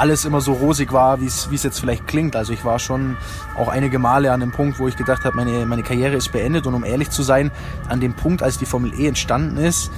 alles 0.00 0.24
immer 0.24 0.40
so 0.40 0.54
rosig 0.54 0.94
war, 0.94 1.20
wie 1.20 1.26
es 1.26 1.62
jetzt 1.62 1.78
vielleicht 1.78 2.08
klingt. 2.08 2.34
Also 2.34 2.54
ich 2.54 2.64
war 2.64 2.78
schon 2.78 3.18
auch 3.58 3.68
einige 3.68 3.98
Male 3.98 4.32
an 4.32 4.40
dem 4.40 4.50
Punkt, 4.50 4.78
wo 4.78 4.88
ich 4.88 4.96
gedacht 4.96 5.26
habe, 5.26 5.36
meine, 5.36 5.66
meine 5.66 5.82
Karriere 5.82 6.16
ist 6.16 6.32
beendet. 6.32 6.66
Und 6.66 6.72
um 6.72 6.84
ehrlich 6.84 7.10
zu 7.10 7.22
sein, 7.22 7.50
an 7.86 8.00
dem 8.00 8.14
Punkt, 8.14 8.42
als 8.42 8.56
die 8.56 8.64
Formel 8.64 8.98
E 8.98 9.06
entstanden 9.06 9.58
ist, 9.58 9.90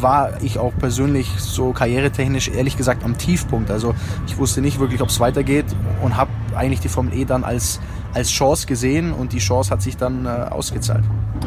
war 0.00 0.40
ich 0.42 0.60
auch 0.60 0.72
persönlich 0.78 1.28
so 1.38 1.72
karrieretechnisch 1.72 2.48
ehrlich 2.48 2.76
gesagt 2.76 3.02
am 3.04 3.18
Tiefpunkt. 3.18 3.72
Also 3.72 3.96
ich 4.28 4.38
wusste 4.38 4.60
nicht 4.60 4.78
wirklich, 4.78 5.02
ob 5.02 5.08
es 5.08 5.18
weitergeht 5.18 5.66
und 6.02 6.16
habe 6.16 6.30
eigentlich 6.54 6.80
die 6.80 6.88
Formel 6.88 7.12
E 7.14 7.24
dann 7.24 7.42
als 7.42 7.80
als 8.18 8.30
Chance 8.30 8.66
gesehen 8.66 9.12
und 9.12 9.32
die 9.32 9.38
Chance 9.38 9.70
hat 9.70 9.80
sich 9.80 9.96
dann 9.96 10.26
äh, 10.26 10.28
ausgezahlt. 10.28 11.04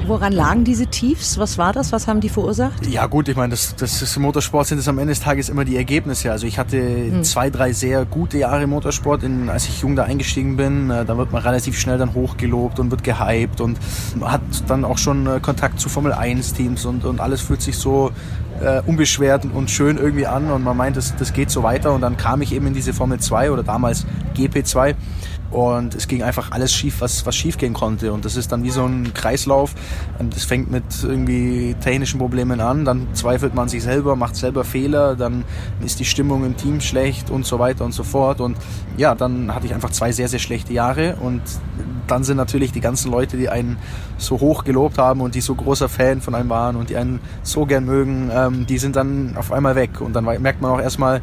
Woran 0.07 0.31
lagen 0.31 0.63
diese 0.63 0.87
Tiefs? 0.87 1.37
Was 1.37 1.57
war 1.57 1.73
das? 1.73 1.91
Was 1.91 2.07
haben 2.07 2.21
die 2.21 2.29
verursacht? 2.29 2.87
Ja 2.87 3.07
gut, 3.07 3.27
ich 3.27 3.35
meine, 3.35 3.49
das, 3.49 3.75
das 3.75 4.01
ist 4.01 4.17
Motorsport 4.17 4.67
sind 4.67 4.77
es 4.77 4.87
am 4.87 4.97
Ende 4.97 5.11
des 5.11 5.19
Tages 5.19 5.49
immer 5.49 5.65
die 5.65 5.75
Ergebnisse. 5.75 6.31
Also 6.31 6.47
ich 6.47 6.57
hatte 6.57 6.77
hm. 6.77 7.23
zwei, 7.23 7.49
drei 7.49 7.73
sehr 7.73 8.05
gute 8.05 8.37
Jahre 8.37 8.67
Motorsport, 8.67 9.23
in, 9.23 9.49
als 9.49 9.67
ich 9.67 9.81
jung 9.81 9.97
da 9.97 10.03
eingestiegen 10.03 10.55
bin. 10.55 10.89
Äh, 10.89 11.03
da 11.03 11.17
wird 11.17 11.33
man 11.33 11.41
relativ 11.41 11.77
schnell 11.77 11.97
dann 11.97 12.13
hochgelobt 12.13 12.79
und 12.79 12.89
wird 12.89 13.03
gehypt 13.03 13.59
und 13.59 13.77
hat 14.21 14.41
dann 14.67 14.85
auch 14.85 14.97
schon 14.97 15.27
äh, 15.27 15.39
Kontakt 15.41 15.79
zu 15.79 15.89
Formel 15.89 16.13
1 16.13 16.53
Teams 16.53 16.85
und, 16.85 17.03
und 17.03 17.19
alles 17.19 17.41
fühlt 17.41 17.61
sich 17.61 17.77
so 17.77 18.11
äh, 18.61 18.81
unbeschwert 18.85 19.45
und 19.45 19.69
schön 19.69 19.97
irgendwie 19.97 20.27
an 20.27 20.51
und 20.51 20.63
man 20.63 20.77
meint, 20.77 20.95
das, 20.95 21.15
das 21.17 21.33
geht 21.33 21.49
so 21.49 21.63
weiter 21.63 21.93
und 21.93 22.01
dann 22.01 22.15
kam 22.15 22.41
ich 22.41 22.53
eben 22.53 22.67
in 22.67 22.73
diese 22.73 22.93
Formel 22.93 23.19
2 23.19 23.51
oder 23.51 23.63
damals 23.63 24.05
GP2 24.35 24.95
und 25.51 25.95
es 25.95 26.07
ging 26.07 26.23
einfach 26.23 26.51
alles 26.51 26.73
schief, 26.73 27.01
was, 27.01 27.25
was 27.25 27.35
schief 27.35 27.57
gehen 27.57 27.73
konnte. 27.73 28.13
Und 28.13 28.25
das 28.25 28.35
ist 28.37 28.51
dann 28.51 28.63
wie 28.63 28.69
so 28.69 28.85
ein 28.85 29.13
Kreislauf. 29.13 29.75
Das 30.19 30.45
fängt 30.45 30.71
mit 30.71 30.83
irgendwie 31.03 31.75
technischen 31.81 32.19
Problemen 32.19 32.61
an, 32.61 32.85
dann 32.85 33.07
zweifelt 33.13 33.53
man 33.53 33.67
sich 33.69 33.83
selber, 33.83 34.15
macht 34.15 34.35
selber 34.35 34.63
Fehler, 34.63 35.15
dann 35.15 35.43
ist 35.83 35.99
die 35.99 36.05
Stimmung 36.05 36.45
im 36.45 36.55
Team 36.55 36.81
schlecht 36.81 37.29
und 37.29 37.45
so 37.45 37.59
weiter 37.59 37.85
und 37.85 37.93
so 37.93 38.03
fort. 38.03 38.41
Und 38.41 38.57
ja, 38.97 39.13
dann 39.15 39.53
hatte 39.53 39.65
ich 39.65 39.73
einfach 39.73 39.91
zwei 39.91 40.11
sehr, 40.11 40.27
sehr 40.27 40.39
schlechte 40.39 40.73
Jahre 40.73 41.15
und 41.17 41.41
dann 42.07 42.23
sind 42.23 42.37
natürlich 42.37 42.71
die 42.71 42.81
ganzen 42.81 43.11
Leute, 43.11 43.37
die 43.37 43.49
einen 43.49 43.77
so 44.17 44.39
hoch 44.39 44.63
gelobt 44.63 44.97
haben 44.97 45.21
und 45.21 45.33
die 45.35 45.41
so 45.41 45.55
großer 45.55 45.89
Fan 45.89 46.21
von 46.21 46.35
einem 46.35 46.49
waren 46.49 46.75
und 46.75 46.89
die 46.89 46.97
einen 46.97 47.19
so 47.43 47.65
gern 47.65 47.85
mögen, 47.85 48.29
ähm, 48.33 48.65
die 48.67 48.77
sind 48.77 48.95
dann 48.95 49.35
auf 49.37 49.51
einmal 49.51 49.75
weg. 49.75 50.01
Und 50.01 50.13
dann 50.13 50.25
merkt 50.25 50.61
man 50.61 50.71
auch 50.71 50.81
erstmal, 50.81 51.21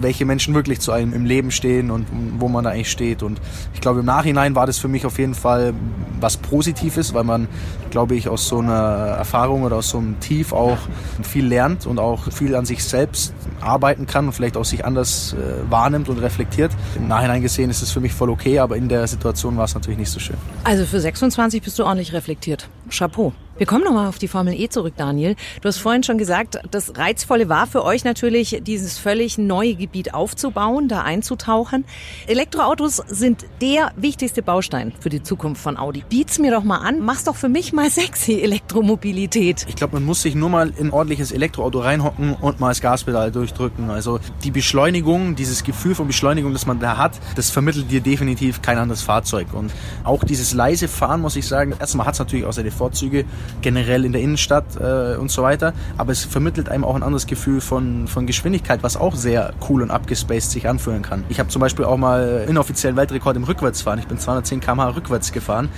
welche 0.00 0.24
Menschen 0.24 0.54
wirklich 0.54 0.80
zu 0.80 0.92
einem 0.92 1.12
im 1.12 1.24
Leben 1.24 1.50
stehen 1.50 1.90
und 1.90 2.06
wo 2.38 2.48
man 2.48 2.64
da 2.64 2.70
eigentlich 2.70 2.90
steht. 2.90 3.22
Und 3.22 3.40
ich 3.74 3.80
glaube, 3.80 4.00
im 4.00 4.06
Nachhinein 4.06 4.54
war 4.54 4.66
das 4.66 4.78
für 4.78 4.88
mich 4.88 5.06
auf 5.06 5.18
jeden 5.18 5.34
Fall 5.34 5.74
was 6.20 6.36
Positives, 6.36 7.14
weil 7.14 7.24
man, 7.24 7.48
glaube 7.90 8.16
ich, 8.16 8.28
aus 8.28 8.48
so 8.48 8.58
einer 8.58 8.72
Erfahrung 8.72 9.62
oder 9.62 9.76
aus 9.76 9.90
so 9.90 9.98
einem 9.98 10.18
Tief 10.20 10.52
auch 10.52 10.78
viel 11.22 11.46
lernt 11.46 11.86
und 11.86 11.98
auch 11.98 12.32
viel 12.32 12.54
an 12.54 12.64
sich 12.64 12.84
selbst 12.84 13.32
arbeiten 13.60 14.06
kann 14.06 14.26
und 14.26 14.32
vielleicht 14.32 14.56
auch 14.56 14.64
sich 14.64 14.84
anders 14.84 15.34
äh, 15.34 15.70
wahrnimmt 15.70 16.08
und 16.08 16.18
reflektiert. 16.18 16.72
Im 16.96 17.08
Nachhinein 17.08 17.42
gesehen 17.42 17.70
ist 17.70 17.82
es 17.82 17.90
für 17.90 18.00
mich 18.00 18.12
voll 18.12 18.30
okay, 18.30 18.58
aber 18.58 18.76
in 18.76 18.88
der 18.88 19.06
Situation 19.06 19.56
war 19.56 19.64
es 19.64 19.74
natürlich 19.74 19.98
nicht 19.98 20.10
so 20.10 20.20
schön. 20.20 20.36
Also 20.64 20.84
für 20.84 21.00
26 21.00 21.62
bist 21.62 21.78
du 21.78 21.84
ordentlich 21.84 22.12
reflektiert. 22.12 22.68
Chapeau. 22.90 23.32
Wir 23.58 23.66
kommen 23.66 23.82
nochmal 23.82 24.06
auf 24.06 24.20
die 24.20 24.28
Formel 24.28 24.54
E 24.54 24.68
zurück, 24.68 24.94
Daniel. 24.96 25.34
Du 25.60 25.66
hast 25.66 25.78
vorhin 25.78 26.04
schon 26.04 26.16
gesagt, 26.16 26.60
das 26.70 26.96
Reizvolle 26.96 27.48
war 27.48 27.66
für 27.66 27.82
euch 27.82 28.04
natürlich, 28.04 28.60
dieses 28.62 28.98
völlig 28.98 29.36
neue 29.36 29.74
Gebiet 29.74 30.14
aufzubauen, 30.14 30.86
da 30.86 31.00
einzutauchen. 31.02 31.84
Elektroautos 32.28 33.02
sind 33.08 33.46
der 33.60 33.90
wichtigste 33.96 34.42
Baustein 34.42 34.92
für 35.00 35.08
die 35.08 35.24
Zukunft 35.24 35.60
von 35.60 35.76
Audi. 35.76 36.04
Biet's 36.08 36.38
mir 36.38 36.52
doch 36.52 36.62
mal 36.62 36.76
an, 36.76 37.00
mach's 37.00 37.24
doch 37.24 37.34
für 37.34 37.48
mich 37.48 37.72
mal 37.72 37.90
sexy, 37.90 38.40
Elektromobilität. 38.40 39.66
Ich 39.68 39.74
glaube, 39.74 39.94
man 39.94 40.04
muss 40.04 40.22
sich 40.22 40.36
nur 40.36 40.50
mal 40.50 40.72
in 40.76 40.86
ein 40.86 40.92
ordentliches 40.92 41.32
Elektroauto 41.32 41.80
reinhocken 41.80 42.34
und 42.34 42.60
mal 42.60 42.68
das 42.68 42.80
Gaspedal 42.80 43.32
durchdrücken. 43.32 43.90
Also 43.90 44.20
die 44.44 44.52
Beschleunigung, 44.52 45.34
dieses 45.34 45.64
Gefühl 45.64 45.96
von 45.96 46.06
Beschleunigung, 46.06 46.52
das 46.52 46.64
man 46.64 46.78
da 46.78 46.96
hat, 46.96 47.18
das 47.34 47.50
vermittelt 47.50 47.90
dir 47.90 48.02
definitiv 48.02 48.62
kein 48.62 48.78
anderes 48.78 49.02
Fahrzeug. 49.02 49.48
Und 49.52 49.72
auch 50.04 50.22
dieses 50.22 50.54
leise 50.54 50.86
Fahren, 50.86 51.20
muss 51.22 51.34
ich 51.34 51.48
sagen, 51.48 51.74
erstmal 51.76 52.06
hat's 52.06 52.20
natürlich 52.20 52.46
auch 52.46 52.52
seine 52.52 52.70
Vorzüge, 52.70 53.24
generell 53.62 54.04
in 54.04 54.12
der 54.12 54.20
Innenstadt 54.20 54.76
äh, 54.80 55.16
und 55.16 55.30
so 55.30 55.42
weiter. 55.42 55.72
Aber 55.96 56.12
es 56.12 56.24
vermittelt 56.24 56.68
einem 56.68 56.84
auch 56.84 56.94
ein 56.94 57.02
anderes 57.02 57.26
Gefühl 57.26 57.60
von, 57.60 58.06
von 58.06 58.26
Geschwindigkeit, 58.26 58.82
was 58.82 58.96
auch 58.96 59.14
sehr 59.14 59.52
cool 59.68 59.82
und 59.82 59.90
abgespaced 59.90 60.50
sich 60.50 60.68
anfühlen 60.68 61.02
kann. 61.02 61.24
Ich 61.28 61.38
habe 61.38 61.48
zum 61.48 61.60
Beispiel 61.60 61.84
auch 61.84 61.96
mal 61.96 62.46
inoffiziellen 62.48 62.96
Weltrekord 62.96 63.36
im 63.36 63.44
Rückwärtsfahren. 63.44 63.98
Ich 63.98 64.06
bin 64.06 64.18
210 64.18 64.60
km/h 64.60 64.88
rückwärts 64.90 65.32
gefahren. 65.32 65.68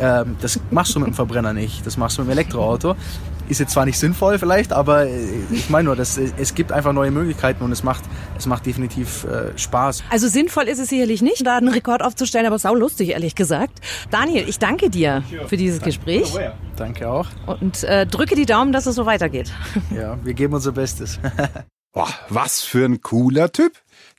Ähm, 0.00 0.36
das 0.40 0.58
machst 0.70 0.94
du 0.94 1.00
mit 1.00 1.08
dem 1.08 1.14
Verbrenner 1.14 1.52
nicht, 1.52 1.86
das 1.86 1.96
machst 1.96 2.18
du 2.18 2.22
mit 2.22 2.30
dem 2.30 2.32
Elektroauto. 2.32 2.96
Ist 3.52 3.58
jetzt 3.58 3.72
zwar 3.72 3.84
nicht 3.84 3.98
sinnvoll 3.98 4.38
vielleicht, 4.38 4.72
aber 4.72 5.04
äh, 5.06 5.10
ich 5.50 5.68
meine 5.68 5.84
nur, 5.84 5.94
dass 5.94 6.16
es 6.16 6.54
gibt 6.54 6.72
einfach 6.72 6.94
neue 6.94 7.10
Möglichkeiten 7.10 7.62
und 7.62 7.70
es 7.70 7.82
macht, 7.82 8.02
es 8.38 8.46
macht 8.46 8.64
definitiv 8.64 9.24
äh, 9.24 9.56
Spaß. 9.58 10.04
Also 10.08 10.26
sinnvoll 10.26 10.68
ist 10.68 10.78
es 10.78 10.88
sicherlich 10.88 11.20
nicht, 11.20 11.46
da 11.46 11.58
einen 11.58 11.68
Rekord 11.68 12.02
aufzustellen, 12.02 12.46
aber 12.46 12.58
sau 12.58 12.74
lustig, 12.74 13.10
ehrlich 13.10 13.34
gesagt. 13.34 13.80
Daniel, 14.10 14.48
ich 14.48 14.58
danke 14.58 14.88
dir 14.88 15.22
für 15.48 15.58
dieses 15.58 15.82
Gespräch. 15.82 16.32
Danke 16.76 17.10
auch. 17.10 17.26
Und 17.44 17.84
äh, 17.84 18.06
drücke 18.06 18.36
die 18.36 18.46
Daumen, 18.46 18.72
dass 18.72 18.86
es 18.86 18.94
so 18.94 19.04
weitergeht. 19.04 19.52
Ja, 19.94 20.18
wir 20.24 20.32
geben 20.32 20.54
unser 20.54 20.72
Bestes. 20.72 21.18
Boah, 21.92 22.08
was 22.30 22.62
für 22.62 22.86
ein 22.86 23.02
cooler 23.02 23.52
Typ, 23.52 23.72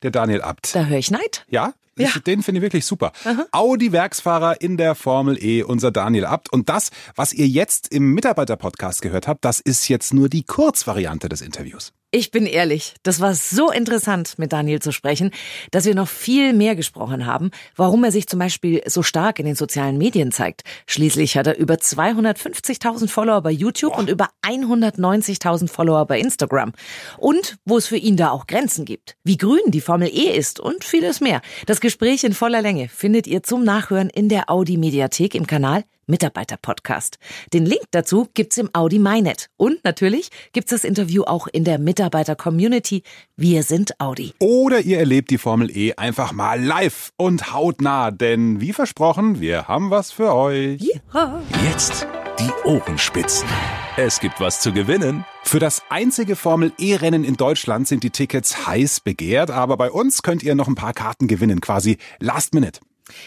der 0.03 0.11
Daniel 0.11 0.43
Abt. 0.43 0.75
Da 0.75 0.85
höre 0.85 0.99
ich 0.99 1.09
Neid. 1.09 1.43
Ja, 1.49 1.73
Ja. 1.97 2.09
Den 2.25 2.43
finde 2.43 2.59
ich 2.59 2.63
wirklich 2.63 2.85
super. 2.85 3.11
Audi-Werksfahrer 3.51 4.61
in 4.61 4.77
der 4.77 4.95
Formel 4.95 5.37
E, 5.43 5.63
unser 5.63 5.91
Daniel 5.91 6.25
Abt. 6.25 6.51
Und 6.51 6.69
das, 6.69 6.89
was 7.15 7.33
ihr 7.33 7.47
jetzt 7.47 7.93
im 7.93 8.13
Mitarbeiter-Podcast 8.13 9.01
gehört 9.01 9.27
habt, 9.27 9.45
das 9.45 9.59
ist 9.59 9.87
jetzt 9.89 10.13
nur 10.13 10.29
die 10.29 10.43
Kurzvariante 10.43 11.29
des 11.29 11.41
Interviews. 11.41 11.93
Ich 12.15 12.29
bin 12.29 12.45
ehrlich, 12.45 12.93
das 13.01 13.21
war 13.21 13.33
so 13.33 13.71
interessant, 13.71 14.37
mit 14.37 14.53
Daniel 14.53 14.79
zu 14.79 14.91
sprechen, 14.91 15.31
dass 15.71 15.85
wir 15.85 15.95
noch 15.95 16.07
viel 16.07 16.53
mehr 16.53 16.75
gesprochen 16.75 17.25
haben, 17.25 17.49
warum 17.75 18.03
er 18.03 18.11
sich 18.11 18.27
zum 18.27 18.37
Beispiel 18.37 18.83
so 18.85 19.01
stark 19.01 19.39
in 19.39 19.47
den 19.47 19.55
sozialen 19.55 19.97
Medien 19.97 20.31
zeigt. 20.31 20.61
Schließlich 20.85 21.35
hat 21.37 21.47
er 21.47 21.57
über 21.57 21.73
250.000 21.73 23.07
Follower 23.07 23.41
bei 23.41 23.49
YouTube 23.49 23.97
und 23.97 24.11
über 24.11 24.29
190.000 24.43 25.67
Follower 25.67 26.05
bei 26.05 26.19
Instagram. 26.19 26.73
Und 27.17 27.57
wo 27.65 27.77
es 27.77 27.87
für 27.87 27.97
ihn 27.97 28.15
da 28.15 28.29
auch 28.29 28.45
Grenzen 28.45 28.85
gibt. 28.85 29.15
Wie 29.23 29.37
grün 29.37 29.71
die 29.71 29.81
Formel 29.81 30.09
E 30.09 30.37
ist 30.37 30.59
und 30.59 30.83
vieles 30.83 31.19
mehr. 31.19 31.41
Das 31.65 31.81
Gespräch 31.81 32.23
in 32.23 32.35
voller 32.35 32.61
Länge 32.61 32.89
findet 32.89 33.25
ihr 33.25 33.41
zum 33.41 33.63
Nachhören 33.63 34.11
in 34.11 34.29
der 34.29 34.51
Audi 34.51 34.77
Mediathek 34.77 35.33
im 35.33 35.47
Kanal 35.47 35.83
Mitarbeiter 36.07 36.57
Podcast. 36.57 37.17
Den 37.53 37.65
Link 37.65 37.83
dazu 37.91 38.27
gibt's 38.33 38.57
im 38.57 38.69
Audi 38.73 38.99
MyNet. 38.99 39.49
Und 39.57 39.83
natürlich 39.83 40.29
gibt's 40.51 40.71
das 40.71 40.83
Interview 40.83 41.23
auch 41.23 41.47
in 41.47 41.63
der 41.63 41.79
Mitarbeiter 41.79 42.35
Community. 42.35 43.03
Wir 43.35 43.63
sind 43.63 43.99
Audi. 43.99 44.33
Oder 44.39 44.81
ihr 44.81 44.99
erlebt 44.99 45.29
die 45.29 45.37
Formel 45.37 45.75
E 45.75 45.93
einfach 45.95 46.31
mal 46.31 46.61
live 46.61 47.11
und 47.17 47.53
hautnah, 47.53 48.11
denn 48.11 48.61
wie 48.61 48.73
versprochen, 48.73 49.39
wir 49.39 49.67
haben 49.67 49.89
was 49.89 50.11
für 50.11 50.33
euch. 50.33 50.81
Ja. 50.81 51.41
Jetzt 51.63 52.07
die 52.39 52.51
Ohrenspitzen. 52.67 53.47
Es 53.95 54.19
gibt 54.19 54.39
was 54.39 54.59
zu 54.59 54.73
gewinnen. 54.73 55.23
Für 55.43 55.59
das 55.59 55.83
einzige 55.89 56.35
Formel 56.35 56.73
E-Rennen 56.79 57.23
in 57.23 57.35
Deutschland 57.35 57.87
sind 57.87 58.03
die 58.03 58.09
Tickets 58.09 58.65
heiß 58.65 59.01
begehrt, 59.01 59.51
aber 59.51 59.77
bei 59.77 59.91
uns 59.91 60.23
könnt 60.23 60.41
ihr 60.41 60.55
noch 60.55 60.67
ein 60.67 60.75
paar 60.75 60.93
Karten 60.93 61.27
gewinnen, 61.27 61.61
quasi 61.61 61.97
last 62.19 62.53
minute. 62.53 62.79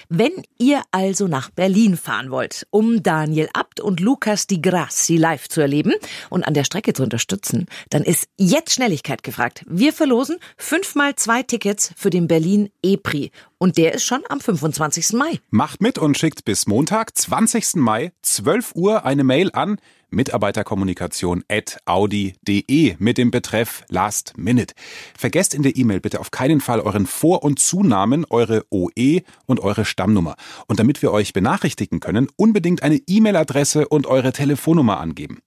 Wenn 0.09 0.33
ihr 0.59 0.83
also 0.91 1.29
nach 1.29 1.51
Berlin 1.51 1.97
fahren 1.97 2.31
wollt, 2.31 2.67
um 2.71 3.03
Daniel 3.03 3.49
Abt 3.53 3.81
und 3.81 4.01
Lukas 4.01 4.47
Di 4.47 4.61
Grassi 4.61 5.17
live 5.17 5.49
zu 5.49 5.61
erleben 5.61 5.93
und 6.31 6.45
an 6.45 6.55
der 6.55 6.65
Strecke 6.65 6.93
zu 6.93 7.03
unterstützen, 7.03 7.67
dann 7.91 8.03
ist 8.03 8.29
jetzt 8.37 8.73
Schnelligkeit 8.73 9.23
gefragt. 9.23 9.65
Wir 9.69 9.93
verlosen 9.93 10.37
fünfmal 10.57 11.17
zwei 11.17 11.43
Tickets 11.43 11.93
für 11.97 12.11
den 12.11 12.29
Berlin 12.29 12.71
E-Prix. 12.83 13.35
Und 13.59 13.79
der 13.79 13.95
ist 13.95 14.05
schon 14.05 14.23
am 14.29 14.41
25. 14.41 15.13
Mai. 15.15 15.41
Macht 15.51 15.81
mit 15.81 15.99
und 15.99 16.19
schickt 16.19 16.45
bis 16.45 16.67
Montag, 16.67 17.17
20. 17.17 17.77
Mai, 17.77 18.13
12 18.23 18.75
Uhr 18.75 19.05
eine 19.05 19.25
Mail 19.25 19.51
an 19.53 19.79
Mitarbeiterkommunikation 20.17 21.45
at 21.49 21.79
audi.de 21.85 22.97
mit 22.99 23.19
dem 23.19 23.31
Betreff 23.31 23.85
Last 23.89 24.33
Minute. 24.37 24.75
Vergesst 25.17 25.55
in 25.55 25.63
der 25.63 25.77
E-Mail 25.77 26.01
bitte 26.01 26.19
auf 26.19 26.33
keinen 26.33 26.61
Fall 26.61 26.81
euren 26.81 27.07
Vor- 27.07 27.45
und 27.45 27.61
Zunamen, 27.61 28.25
eure 28.29 28.65
OE 28.71 29.21
und 29.47 29.61
eure 29.61 29.85
Stammnummer. 29.85 30.35
Und 30.67 30.81
damit 30.81 31.03
wir 31.03 31.13
euch 31.13 31.33
benachrichtigen 31.33 32.01
können, 32.01 32.29
unbedingt 32.37 32.83
eine 32.83 33.01
E-Mail-Adresse 33.07 33.87
und 33.87 34.07
eure 34.07 34.33
Telefonnummer 34.33 34.99
angeben. 34.99 35.39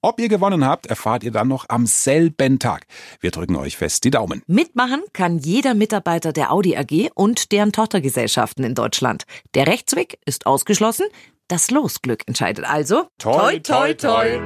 Ob 0.00 0.20
ihr 0.20 0.28
gewonnen 0.28 0.64
habt, 0.64 0.86
erfahrt 0.86 1.24
ihr 1.24 1.32
dann 1.32 1.48
noch 1.48 1.64
am 1.68 1.84
selben 1.86 2.60
Tag. 2.60 2.86
Wir 3.18 3.32
drücken 3.32 3.56
euch 3.56 3.76
fest 3.76 4.04
die 4.04 4.10
Daumen. 4.10 4.42
Mitmachen 4.46 5.02
kann 5.12 5.38
jeder 5.38 5.74
Mitarbeiter 5.74 6.32
der 6.32 6.52
Audi 6.52 6.76
AG 6.76 7.10
und 7.16 7.50
deren 7.50 7.72
Tochtergesellschaften 7.72 8.64
in 8.64 8.76
Deutschland. 8.76 9.24
Der 9.54 9.66
Rechtsweg 9.66 10.20
ist 10.24 10.46
ausgeschlossen. 10.46 11.06
Das 11.48 11.70
Losglück 11.70 12.24
entscheidet 12.26 12.66
also. 12.66 13.06
Toi, 13.16 13.58
toi, 13.60 13.94
toi. 13.94 14.38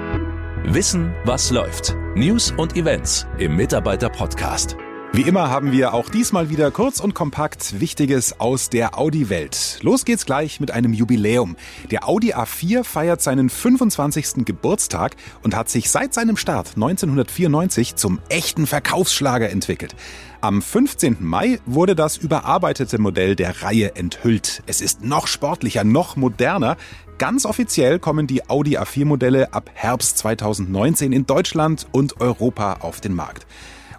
Wissen, 0.65 1.13
was 1.25 1.51
läuft. 1.51 1.97
News 2.15 2.53
und 2.57 2.77
Events 2.77 3.27
im 3.39 3.57
Mitarbeiter-Podcast. 3.57 4.77
Wie 5.15 5.29
immer 5.29 5.51
haben 5.51 5.73
wir 5.73 5.93
auch 5.93 6.09
diesmal 6.09 6.49
wieder 6.49 6.71
kurz 6.71 6.99
und 6.99 7.13
kompakt 7.13 7.79
Wichtiges 7.81 8.41
aus 8.41 8.71
der 8.71 8.99
Audi-Welt. 8.99 9.79
Los 9.83 10.07
geht's 10.07 10.25
gleich 10.25 10.59
mit 10.59 10.71
einem 10.71 10.95
Jubiläum. 10.95 11.57
Der 11.91 12.09
Audi 12.09 12.33
A4 12.33 12.83
feiert 12.83 13.21
seinen 13.21 13.51
25. 13.51 14.47
Geburtstag 14.47 15.17
und 15.43 15.55
hat 15.55 15.69
sich 15.69 15.91
seit 15.91 16.15
seinem 16.15 16.39
Start 16.39 16.77
1994 16.77 17.97
zum 17.97 18.21
echten 18.31 18.67
Verkaufsschlager 18.67 19.51
entwickelt. 19.51 19.95
Am 20.41 20.63
15. 20.63 21.19
Mai 21.21 21.61
wurde 21.67 21.95
das 21.95 22.17
überarbeitete 22.17 22.99
Modell 22.99 23.37
der 23.37 23.63
Reihe 23.63 23.95
enthüllt. 23.97 24.63
Es 24.67 24.81
ist 24.81 25.05
noch 25.05 25.27
sportlicher, 25.27 25.85
noch 25.85 26.17
moderner. 26.17 26.79
Ganz 27.19 27.45
offiziell 27.45 27.99
kommen 27.99 28.27
die 28.27 28.49
Audi 28.49 28.79
A4-Modelle 28.79 29.53
ab 29.53 29.69
Herbst 29.75 30.17
2019 30.17 31.13
in 31.13 31.27
Deutschland 31.27 31.87
und 31.93 32.19
Europa 32.23 32.79
auf 32.81 33.03
den 33.03 33.15
Markt. 33.15 33.47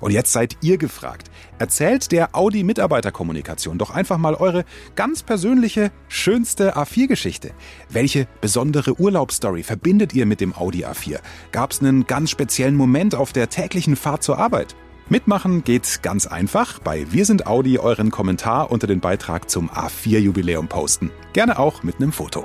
Und 0.04 0.12
jetzt 0.12 0.34
seid 0.34 0.58
ihr 0.60 0.78
gefragt. 0.78 1.32
Erzählt 1.60 2.12
der 2.12 2.36
Audi 2.36 2.66
Mitarbeiterkommunikation 2.66 3.78
doch 3.78 3.90
einfach 3.90 4.18
mal 4.18 4.36
eure 4.36 4.66
ganz 4.96 5.24
persönliche, 5.24 5.92
schönste 6.10 6.76
A4-Geschichte. 6.76 7.52
Welche 7.88 8.28
besondere 8.42 9.00
Urlaubsstory 9.00 9.64
verbindet 9.64 10.14
ihr 10.14 10.26
mit 10.26 10.42
dem 10.42 10.54
Audi 10.54 10.86
A4? 10.86 11.20
Gab 11.54 11.72
es 11.72 11.80
einen 11.80 12.06
ganz 12.06 12.32
speziellen 12.32 12.76
Moment 12.76 13.16
auf 13.16 13.32
der 13.32 13.50
täglichen 13.50 13.96
Fahrt 13.96 14.24
zur 14.24 14.40
Arbeit? 14.40 14.76
Mitmachen 15.08 15.64
geht 15.64 16.04
ganz 16.04 16.28
einfach. 16.28 16.80
Bei 16.80 17.10
Wir 17.14 17.24
sind 17.26 17.48
Audi 17.48 17.80
euren 17.80 18.12
Kommentar 18.12 18.72
unter 18.72 18.88
den 18.88 19.00
Beitrag 19.00 19.50
zum 19.50 19.70
A4-Jubiläum 19.70 20.68
posten. 20.68 21.12
Gerne 21.32 21.58
auch 21.58 21.82
mit 21.84 22.02
einem 22.02 22.12
Foto. 22.12 22.44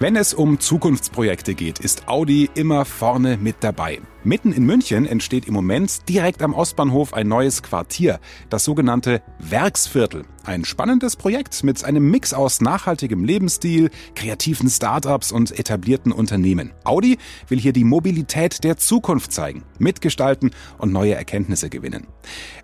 Wenn 0.00 0.14
es 0.14 0.32
um 0.32 0.60
Zukunftsprojekte 0.60 1.54
geht, 1.54 1.80
ist 1.80 2.06
Audi 2.06 2.48
immer 2.54 2.84
vorne 2.84 3.36
mit 3.36 3.56
dabei. 3.60 4.00
Mitten 4.24 4.52
in 4.52 4.66
München 4.66 5.06
entsteht 5.06 5.46
im 5.46 5.54
Moment 5.54 6.08
direkt 6.08 6.42
am 6.42 6.52
Ostbahnhof 6.52 7.14
ein 7.14 7.28
neues 7.28 7.62
Quartier, 7.62 8.18
das 8.50 8.64
sogenannte 8.64 9.22
Werksviertel. 9.38 10.24
Ein 10.44 10.64
spannendes 10.64 11.14
Projekt 11.14 11.62
mit 11.62 11.84
einem 11.84 12.10
Mix 12.10 12.34
aus 12.34 12.60
nachhaltigem 12.60 13.22
Lebensstil, 13.22 13.90
kreativen 14.16 14.68
Startups 14.68 15.30
und 15.30 15.56
etablierten 15.56 16.10
Unternehmen. 16.10 16.72
Audi 16.82 17.18
will 17.46 17.60
hier 17.60 17.72
die 17.72 17.84
Mobilität 17.84 18.64
der 18.64 18.76
Zukunft 18.76 19.32
zeigen, 19.32 19.62
mitgestalten 19.78 20.50
und 20.78 20.92
neue 20.92 21.14
Erkenntnisse 21.14 21.70
gewinnen. 21.70 22.08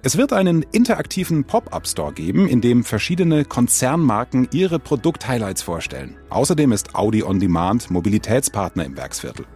Es 0.02 0.16
wird 0.16 0.32
einen 0.32 0.64
interaktiven 0.72 1.44
Pop-up-Store 1.44 2.12
geben, 2.12 2.48
in 2.48 2.62
dem 2.62 2.82
verschiedene 2.82 3.44
Konzernmarken 3.44 4.48
ihre 4.52 4.80
Produkt-Highlights 4.80 5.62
vorstellen. 5.62 6.16
Außerdem 6.30 6.72
ist 6.72 6.96
Audi 6.96 7.22
On 7.22 7.38
Demand 7.38 7.92
Mobilitätspartner 7.92 8.84
im 8.84 8.96
Werksviertel. 8.96 9.46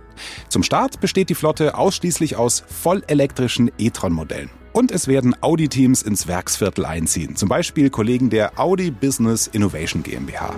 Zum 0.48 0.62
Start 0.62 1.00
besteht 1.00 1.30
die 1.30 1.34
Flotte 1.34 1.76
ausschließlich 1.76 2.36
aus 2.36 2.64
vollelektrischen 2.66 3.70
e-tron-Modellen. 3.78 4.50
Und 4.72 4.92
es 4.92 5.08
werden 5.08 5.34
Audi-Teams 5.40 6.02
ins 6.02 6.28
Werksviertel 6.28 6.84
einziehen, 6.84 7.36
zum 7.36 7.48
Beispiel 7.48 7.90
Kollegen 7.90 8.30
der 8.30 8.58
Audi 8.58 8.90
Business 8.90 9.46
Innovation 9.46 10.02
GmbH. 10.02 10.54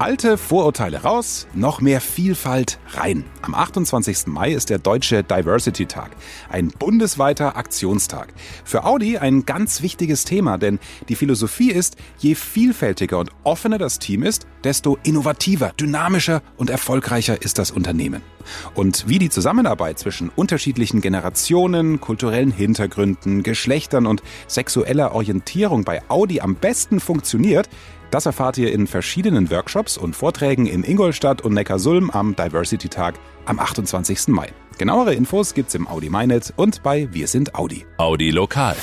Alte 0.00 0.38
Vorurteile 0.38 1.02
raus, 1.02 1.46
noch 1.52 1.82
mehr 1.82 2.00
Vielfalt 2.00 2.78
rein. 2.94 3.22
Am 3.42 3.54
28. 3.54 4.28
Mai 4.28 4.50
ist 4.50 4.70
der 4.70 4.78
Deutsche 4.78 5.22
Diversity 5.22 5.84
Tag, 5.84 6.12
ein 6.48 6.68
bundesweiter 6.68 7.54
Aktionstag. 7.58 8.32
Für 8.64 8.84
Audi 8.84 9.18
ein 9.18 9.44
ganz 9.44 9.82
wichtiges 9.82 10.24
Thema, 10.24 10.56
denn 10.56 10.78
die 11.10 11.16
Philosophie 11.16 11.70
ist, 11.70 11.98
je 12.16 12.34
vielfältiger 12.34 13.18
und 13.18 13.28
offener 13.44 13.76
das 13.76 13.98
Team 13.98 14.22
ist, 14.22 14.46
desto 14.64 14.96
innovativer, 15.02 15.74
dynamischer 15.78 16.40
und 16.56 16.70
erfolgreicher 16.70 17.42
ist 17.42 17.58
das 17.58 17.70
Unternehmen. 17.70 18.22
Und 18.74 19.06
wie 19.06 19.18
die 19.18 19.28
Zusammenarbeit 19.28 19.98
zwischen 19.98 20.30
unterschiedlichen 20.30 21.02
Generationen, 21.02 22.00
kulturellen 22.00 22.52
Hintergründen, 22.52 23.42
Geschlechtern 23.42 24.06
und 24.06 24.22
sexueller 24.46 25.14
Orientierung 25.14 25.84
bei 25.84 26.00
Audi 26.08 26.40
am 26.40 26.54
besten 26.54 27.00
funktioniert, 27.00 27.68
das 28.10 28.26
erfahrt 28.26 28.58
ihr 28.58 28.72
in 28.72 28.86
verschiedenen 28.86 29.50
Workshops 29.50 29.96
und 29.96 30.16
Vorträgen 30.16 30.66
in 30.66 30.84
Ingolstadt 30.84 31.42
und 31.42 31.54
Neckarsulm 31.54 32.10
am 32.10 32.36
Diversity 32.36 32.88
Tag 32.88 33.14
am 33.44 33.58
28. 33.58 34.28
Mai. 34.28 34.48
Genauere 34.78 35.14
Infos 35.14 35.54
gibt's 35.54 35.74
im 35.74 35.86
Audi 35.86 36.10
MyNet 36.10 36.52
und 36.56 36.82
bei 36.82 37.08
Wir 37.12 37.28
sind 37.28 37.54
Audi. 37.54 37.86
Audi 37.98 38.30
Lokal. 38.30 38.76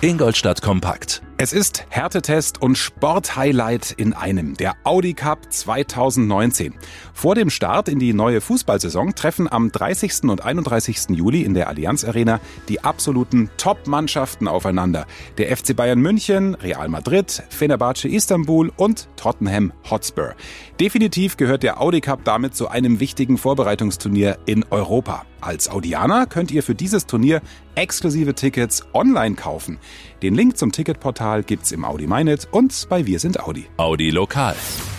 Ingolstadt 0.00 0.62
Kompakt. 0.62 1.22
Es 1.40 1.52
ist 1.52 1.86
Härtetest 1.88 2.60
und 2.60 2.76
Sporthighlight 2.76 3.92
in 3.92 4.12
einem, 4.12 4.54
der 4.54 4.74
Audi 4.82 5.14
Cup 5.14 5.52
2019. 5.52 6.74
Vor 7.14 7.36
dem 7.36 7.48
Start 7.48 7.88
in 7.88 8.00
die 8.00 8.12
neue 8.12 8.40
Fußballsaison 8.40 9.14
treffen 9.14 9.46
am 9.48 9.70
30. 9.70 10.24
und 10.24 10.44
31. 10.44 11.10
Juli 11.10 11.42
in 11.42 11.54
der 11.54 11.68
Allianz 11.68 12.02
Arena 12.04 12.40
die 12.68 12.82
absoluten 12.82 13.50
Top-Mannschaften 13.56 14.48
aufeinander. 14.48 15.06
Der 15.38 15.56
FC 15.56 15.76
Bayern 15.76 16.00
München, 16.00 16.56
Real 16.56 16.88
Madrid, 16.88 17.44
Fenerbahce 17.50 18.08
Istanbul 18.08 18.72
und 18.76 19.08
Tottenham 19.14 19.72
Hotspur. 19.88 20.34
Definitiv 20.80 21.36
gehört 21.36 21.62
der 21.62 21.80
Audi 21.80 22.00
Cup 22.00 22.24
damit 22.24 22.56
zu 22.56 22.66
einem 22.66 22.98
wichtigen 22.98 23.38
Vorbereitungsturnier 23.38 24.38
in 24.46 24.64
Europa. 24.70 25.24
Als 25.40 25.70
Audianer 25.70 26.26
könnt 26.26 26.50
ihr 26.50 26.64
für 26.64 26.74
dieses 26.74 27.06
Turnier 27.06 27.42
exklusive 27.76 28.34
Tickets 28.34 28.82
online 28.92 29.36
kaufen. 29.36 29.78
Den 30.20 30.34
Link 30.34 30.58
zum 30.58 30.72
Ticketportal 30.72 31.27
gibt's 31.36 31.72
im 31.72 31.84
Audi 31.84 32.06
MyNet 32.06 32.48
und 32.50 32.86
bei 32.88 33.06
Wir 33.06 33.18
sind 33.18 33.40
Audi. 33.40 33.66
Audi 33.76 34.10
Lokal. 34.10 34.56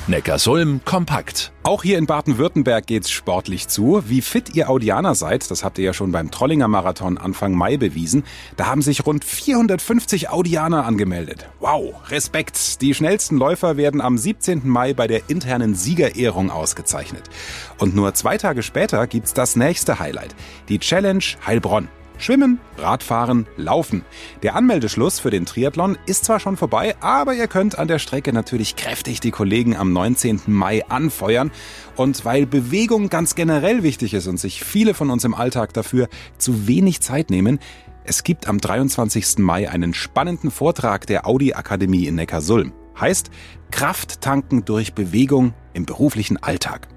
Neckarsulm 0.07 0.81
kompakt. 0.86 1.51
Auch 1.62 1.83
hier 1.83 2.00
in 2.00 2.07
Baden-Württemberg 2.07 2.88
geht's 2.88 3.12
sportlich 3.12 3.67
zu. 3.67 4.01
Wie 4.07 4.21
fit 4.21 4.55
ihr 4.55 4.69
Audianer 4.69 5.13
seid, 5.13 5.51
das 5.51 5.63
habt 5.63 5.77
ihr 5.77 5.86
ja 5.86 5.93
schon 5.93 6.12
beim 6.12 6.31
Trollinger 6.31 6.67
Marathon 6.67 7.19
Anfang 7.19 7.53
Mai 7.53 7.77
bewiesen. 7.77 8.24
Da 8.57 8.65
haben 8.65 8.81
sich 8.81 9.05
rund 9.05 9.24
450 9.24 10.29
Audianer 10.29 10.86
angemeldet. 10.86 11.48
Wow, 11.59 11.93
Respekt. 12.09 12.81
Die 12.81 12.95
schnellsten 12.95 13.38
Läufer 13.38 13.77
werden 13.77 14.01
am 14.01 14.17
17. 14.17 14.67
Mai 14.67 14.93
bei 14.93 15.05
der 15.05 15.29
internen 15.29 15.75
Siegerehrung 15.75 16.50
ausgezeichnet. 16.50 17.29
Und 17.77 17.95
nur 17.95 18.15
zwei 18.15 18.38
Tage 18.38 18.63
später 18.63 19.05
gibt's 19.05 19.36
das 19.36 19.55
nächste 19.55 20.00
Highlight. 20.00 20.33
Die 20.69 20.79
Challenge 20.79 21.24
Heilbronn. 21.45 21.88
Schwimmen, 22.20 22.60
Radfahren, 22.78 23.48
Laufen. 23.56 24.04
Der 24.44 24.56
Anmeldeschluss 24.56 25.20
für 25.20 25.30
den 25.30 25.46
Triathlon 25.46 25.98
ist 26.06 26.26
zwar 26.26 26.42
schon 26.42 26.58
vorbei, 26.58 26.96
aber 27.00 27.34
ihr 27.34 27.48
könnt 27.48 27.80
an 27.80 27.88
der 27.88 27.98
Strecke 27.98 28.34
natürlich 28.34 28.76
kräftig 28.76 29.22
die 29.22 29.32
Kollegen 29.32 29.76
am 29.76 29.94
19. 29.94 30.42
Mai 30.48 30.86
anfeuern. 30.90 31.50
Und 31.96 32.26
weil 32.26 32.46
Bewegung 32.46 33.08
ganz 33.08 33.36
generell 33.36 33.84
wichtig 33.84 34.14
ist 34.14 34.28
und 34.28 34.38
sich 34.38 34.64
viele 34.66 34.94
von 34.94 35.10
uns 35.10 35.24
im 35.24 35.34
Alltag 35.34 35.74
dafür 35.74 36.10
zu 36.38 36.68
wenig 36.68 37.00
Zeit 37.00 37.30
nehmen, 37.30 37.60
es 38.04 38.24
gibt 38.24 38.48
am 38.48 38.58
23. 38.58 39.38
Mai 39.38 39.70
einen 39.70 39.94
spannenden 39.94 40.52
Vortrag 40.52 41.08
der 41.08 41.26
Audi 41.26 41.54
Akademie 41.54 42.06
in 42.06 42.16
Neckarsulm. 42.16 42.74
Heißt 43.00 43.30
Kraft 43.72 44.20
tanken 44.20 44.66
durch 44.66 44.94
Bewegung 44.94 45.54
im 45.74 45.86
beruflichen 45.86 46.38
Alltag. 46.38 46.90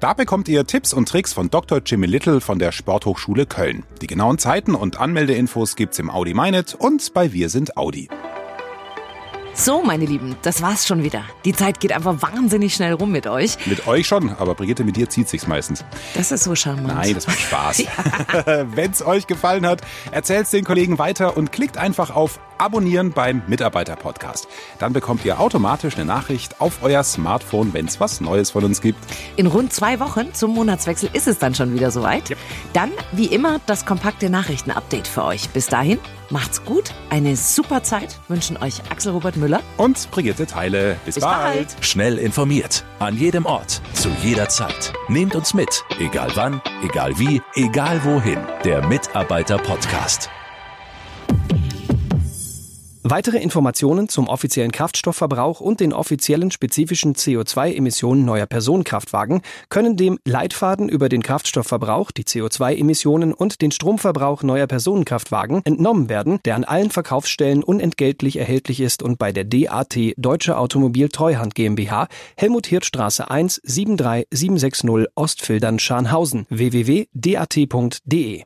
Da 0.00 0.12
bekommt 0.12 0.48
ihr 0.48 0.66
Tipps 0.66 0.92
und 0.92 1.08
Tricks 1.08 1.32
von 1.32 1.50
Dr. 1.50 1.80
Jimmy 1.84 2.06
Little 2.06 2.40
von 2.40 2.58
der 2.58 2.72
Sporthochschule 2.72 3.46
Köln. 3.46 3.84
Die 4.00 4.06
genauen 4.06 4.38
Zeiten 4.38 4.74
und 4.74 5.00
Anmeldeinfos 5.00 5.76
gibt's 5.76 5.98
im 5.98 6.10
Audi 6.10 6.34
MyNet 6.34 6.74
und 6.74 7.12
bei 7.14 7.32
Wir 7.32 7.48
sind 7.48 7.76
Audi. 7.76 8.08
So, 9.58 9.82
meine 9.82 10.06
Lieben, 10.06 10.36
das 10.42 10.62
war's 10.62 10.86
schon 10.86 11.02
wieder. 11.02 11.24
Die 11.44 11.52
Zeit 11.52 11.80
geht 11.80 11.92
einfach 11.92 12.22
wahnsinnig 12.22 12.74
schnell 12.74 12.92
rum 12.92 13.10
mit 13.10 13.26
euch. 13.26 13.66
Mit 13.66 13.88
euch 13.88 14.06
schon, 14.06 14.30
aber 14.30 14.54
Brigitte, 14.54 14.84
mit 14.84 14.96
dir 14.96 15.08
zieht 15.08 15.28
sich's 15.28 15.48
meistens. 15.48 15.84
Das 16.14 16.30
ist 16.30 16.44
so 16.44 16.54
charmant. 16.54 16.86
Nein, 16.86 17.14
das 17.14 17.26
macht 17.26 17.40
Spaß. 17.40 17.82
Wenn's 18.76 19.02
euch 19.02 19.26
gefallen 19.26 19.66
hat, 19.66 19.82
erzählt's 20.12 20.52
den 20.52 20.64
Kollegen 20.64 20.98
weiter 21.00 21.36
und 21.36 21.50
klickt 21.50 21.76
einfach 21.76 22.14
auf 22.14 22.38
Abonnieren 22.58 23.12
beim 23.12 23.42
Mitarbeiter-Podcast. 23.46 24.48
Dann 24.78 24.92
bekommt 24.92 25.24
ihr 25.24 25.40
automatisch 25.40 25.96
eine 25.96 26.04
Nachricht 26.04 26.60
auf 26.60 26.80
euer 26.82 27.02
Smartphone, 27.04 27.72
wenn's 27.72 28.00
was 28.00 28.20
Neues 28.20 28.50
von 28.50 28.64
uns 28.64 28.80
gibt. 28.80 28.98
In 29.36 29.46
rund 29.46 29.72
zwei 29.72 30.00
Wochen 30.00 30.34
zum 30.34 30.54
Monatswechsel 30.54 31.08
ist 31.12 31.28
es 31.28 31.38
dann 31.38 31.54
schon 31.54 31.74
wieder 31.74 31.90
soweit. 31.90 32.30
Yep. 32.30 32.38
Dann, 32.72 32.90
wie 33.12 33.26
immer, 33.26 33.60
das 33.66 33.86
kompakte 33.86 34.28
Nachrichtenupdate 34.30 35.06
für 35.06 35.24
euch. 35.24 35.48
Bis 35.50 35.66
dahin, 35.66 35.98
macht's 36.30 36.64
gut, 36.64 36.92
eine 37.10 37.36
super 37.36 37.82
Zeit, 37.82 38.18
wünschen 38.28 38.56
euch 38.56 38.82
Axel 38.90 39.12
Robert 39.12 39.36
Müller. 39.36 39.60
Und 39.76 40.10
Brigitte 40.10 40.46
Teile. 40.46 40.96
Bis, 41.04 41.14
Bis 41.16 41.24
bald. 41.24 41.76
Schnell 41.80 42.18
informiert. 42.18 42.84
An 42.98 43.16
jedem 43.16 43.46
Ort. 43.46 43.80
Zu 43.94 44.08
jeder 44.22 44.48
Zeit. 44.48 44.92
Nehmt 45.08 45.34
uns 45.34 45.54
mit. 45.54 45.84
Egal 45.98 46.30
wann, 46.34 46.60
egal 46.82 47.18
wie, 47.18 47.40
egal 47.54 48.04
wohin. 48.04 48.38
Der 48.64 48.86
Mitarbeiter-Podcast. 48.86 50.30
Weitere 53.10 53.38
Informationen 53.38 54.10
zum 54.10 54.28
offiziellen 54.28 54.70
Kraftstoffverbrauch 54.70 55.60
und 55.60 55.80
den 55.80 55.94
offiziellen 55.94 56.50
spezifischen 56.50 57.14
CO2-Emissionen 57.14 58.26
neuer 58.26 58.44
Personenkraftwagen 58.44 59.40
können 59.70 59.96
dem 59.96 60.18
Leitfaden 60.26 60.90
über 60.90 61.08
den 61.08 61.22
Kraftstoffverbrauch, 61.22 62.10
die 62.10 62.24
CO2-Emissionen 62.24 63.32
und 63.32 63.62
den 63.62 63.70
Stromverbrauch 63.70 64.42
neuer 64.42 64.66
Personenkraftwagen 64.66 65.62
entnommen 65.64 66.10
werden, 66.10 66.40
der 66.44 66.54
an 66.54 66.64
allen 66.64 66.90
Verkaufsstellen 66.90 67.64
unentgeltlich 67.64 68.36
erhältlich 68.38 68.80
ist 68.80 69.02
und 69.02 69.18
bei 69.18 69.32
der 69.32 69.44
DAT 69.44 69.96
Deutsche 70.18 70.58
Automobil 70.58 71.08
Treuhand 71.08 71.54
GmbH 71.54 72.08
Helmut 72.36 72.66
Hirtstraße 72.66 73.30
1 73.30 73.62
73760 73.64 75.08
Ostfildern 75.14 75.78
Scharnhausen 75.78 76.44
www.dat.de 76.50 78.42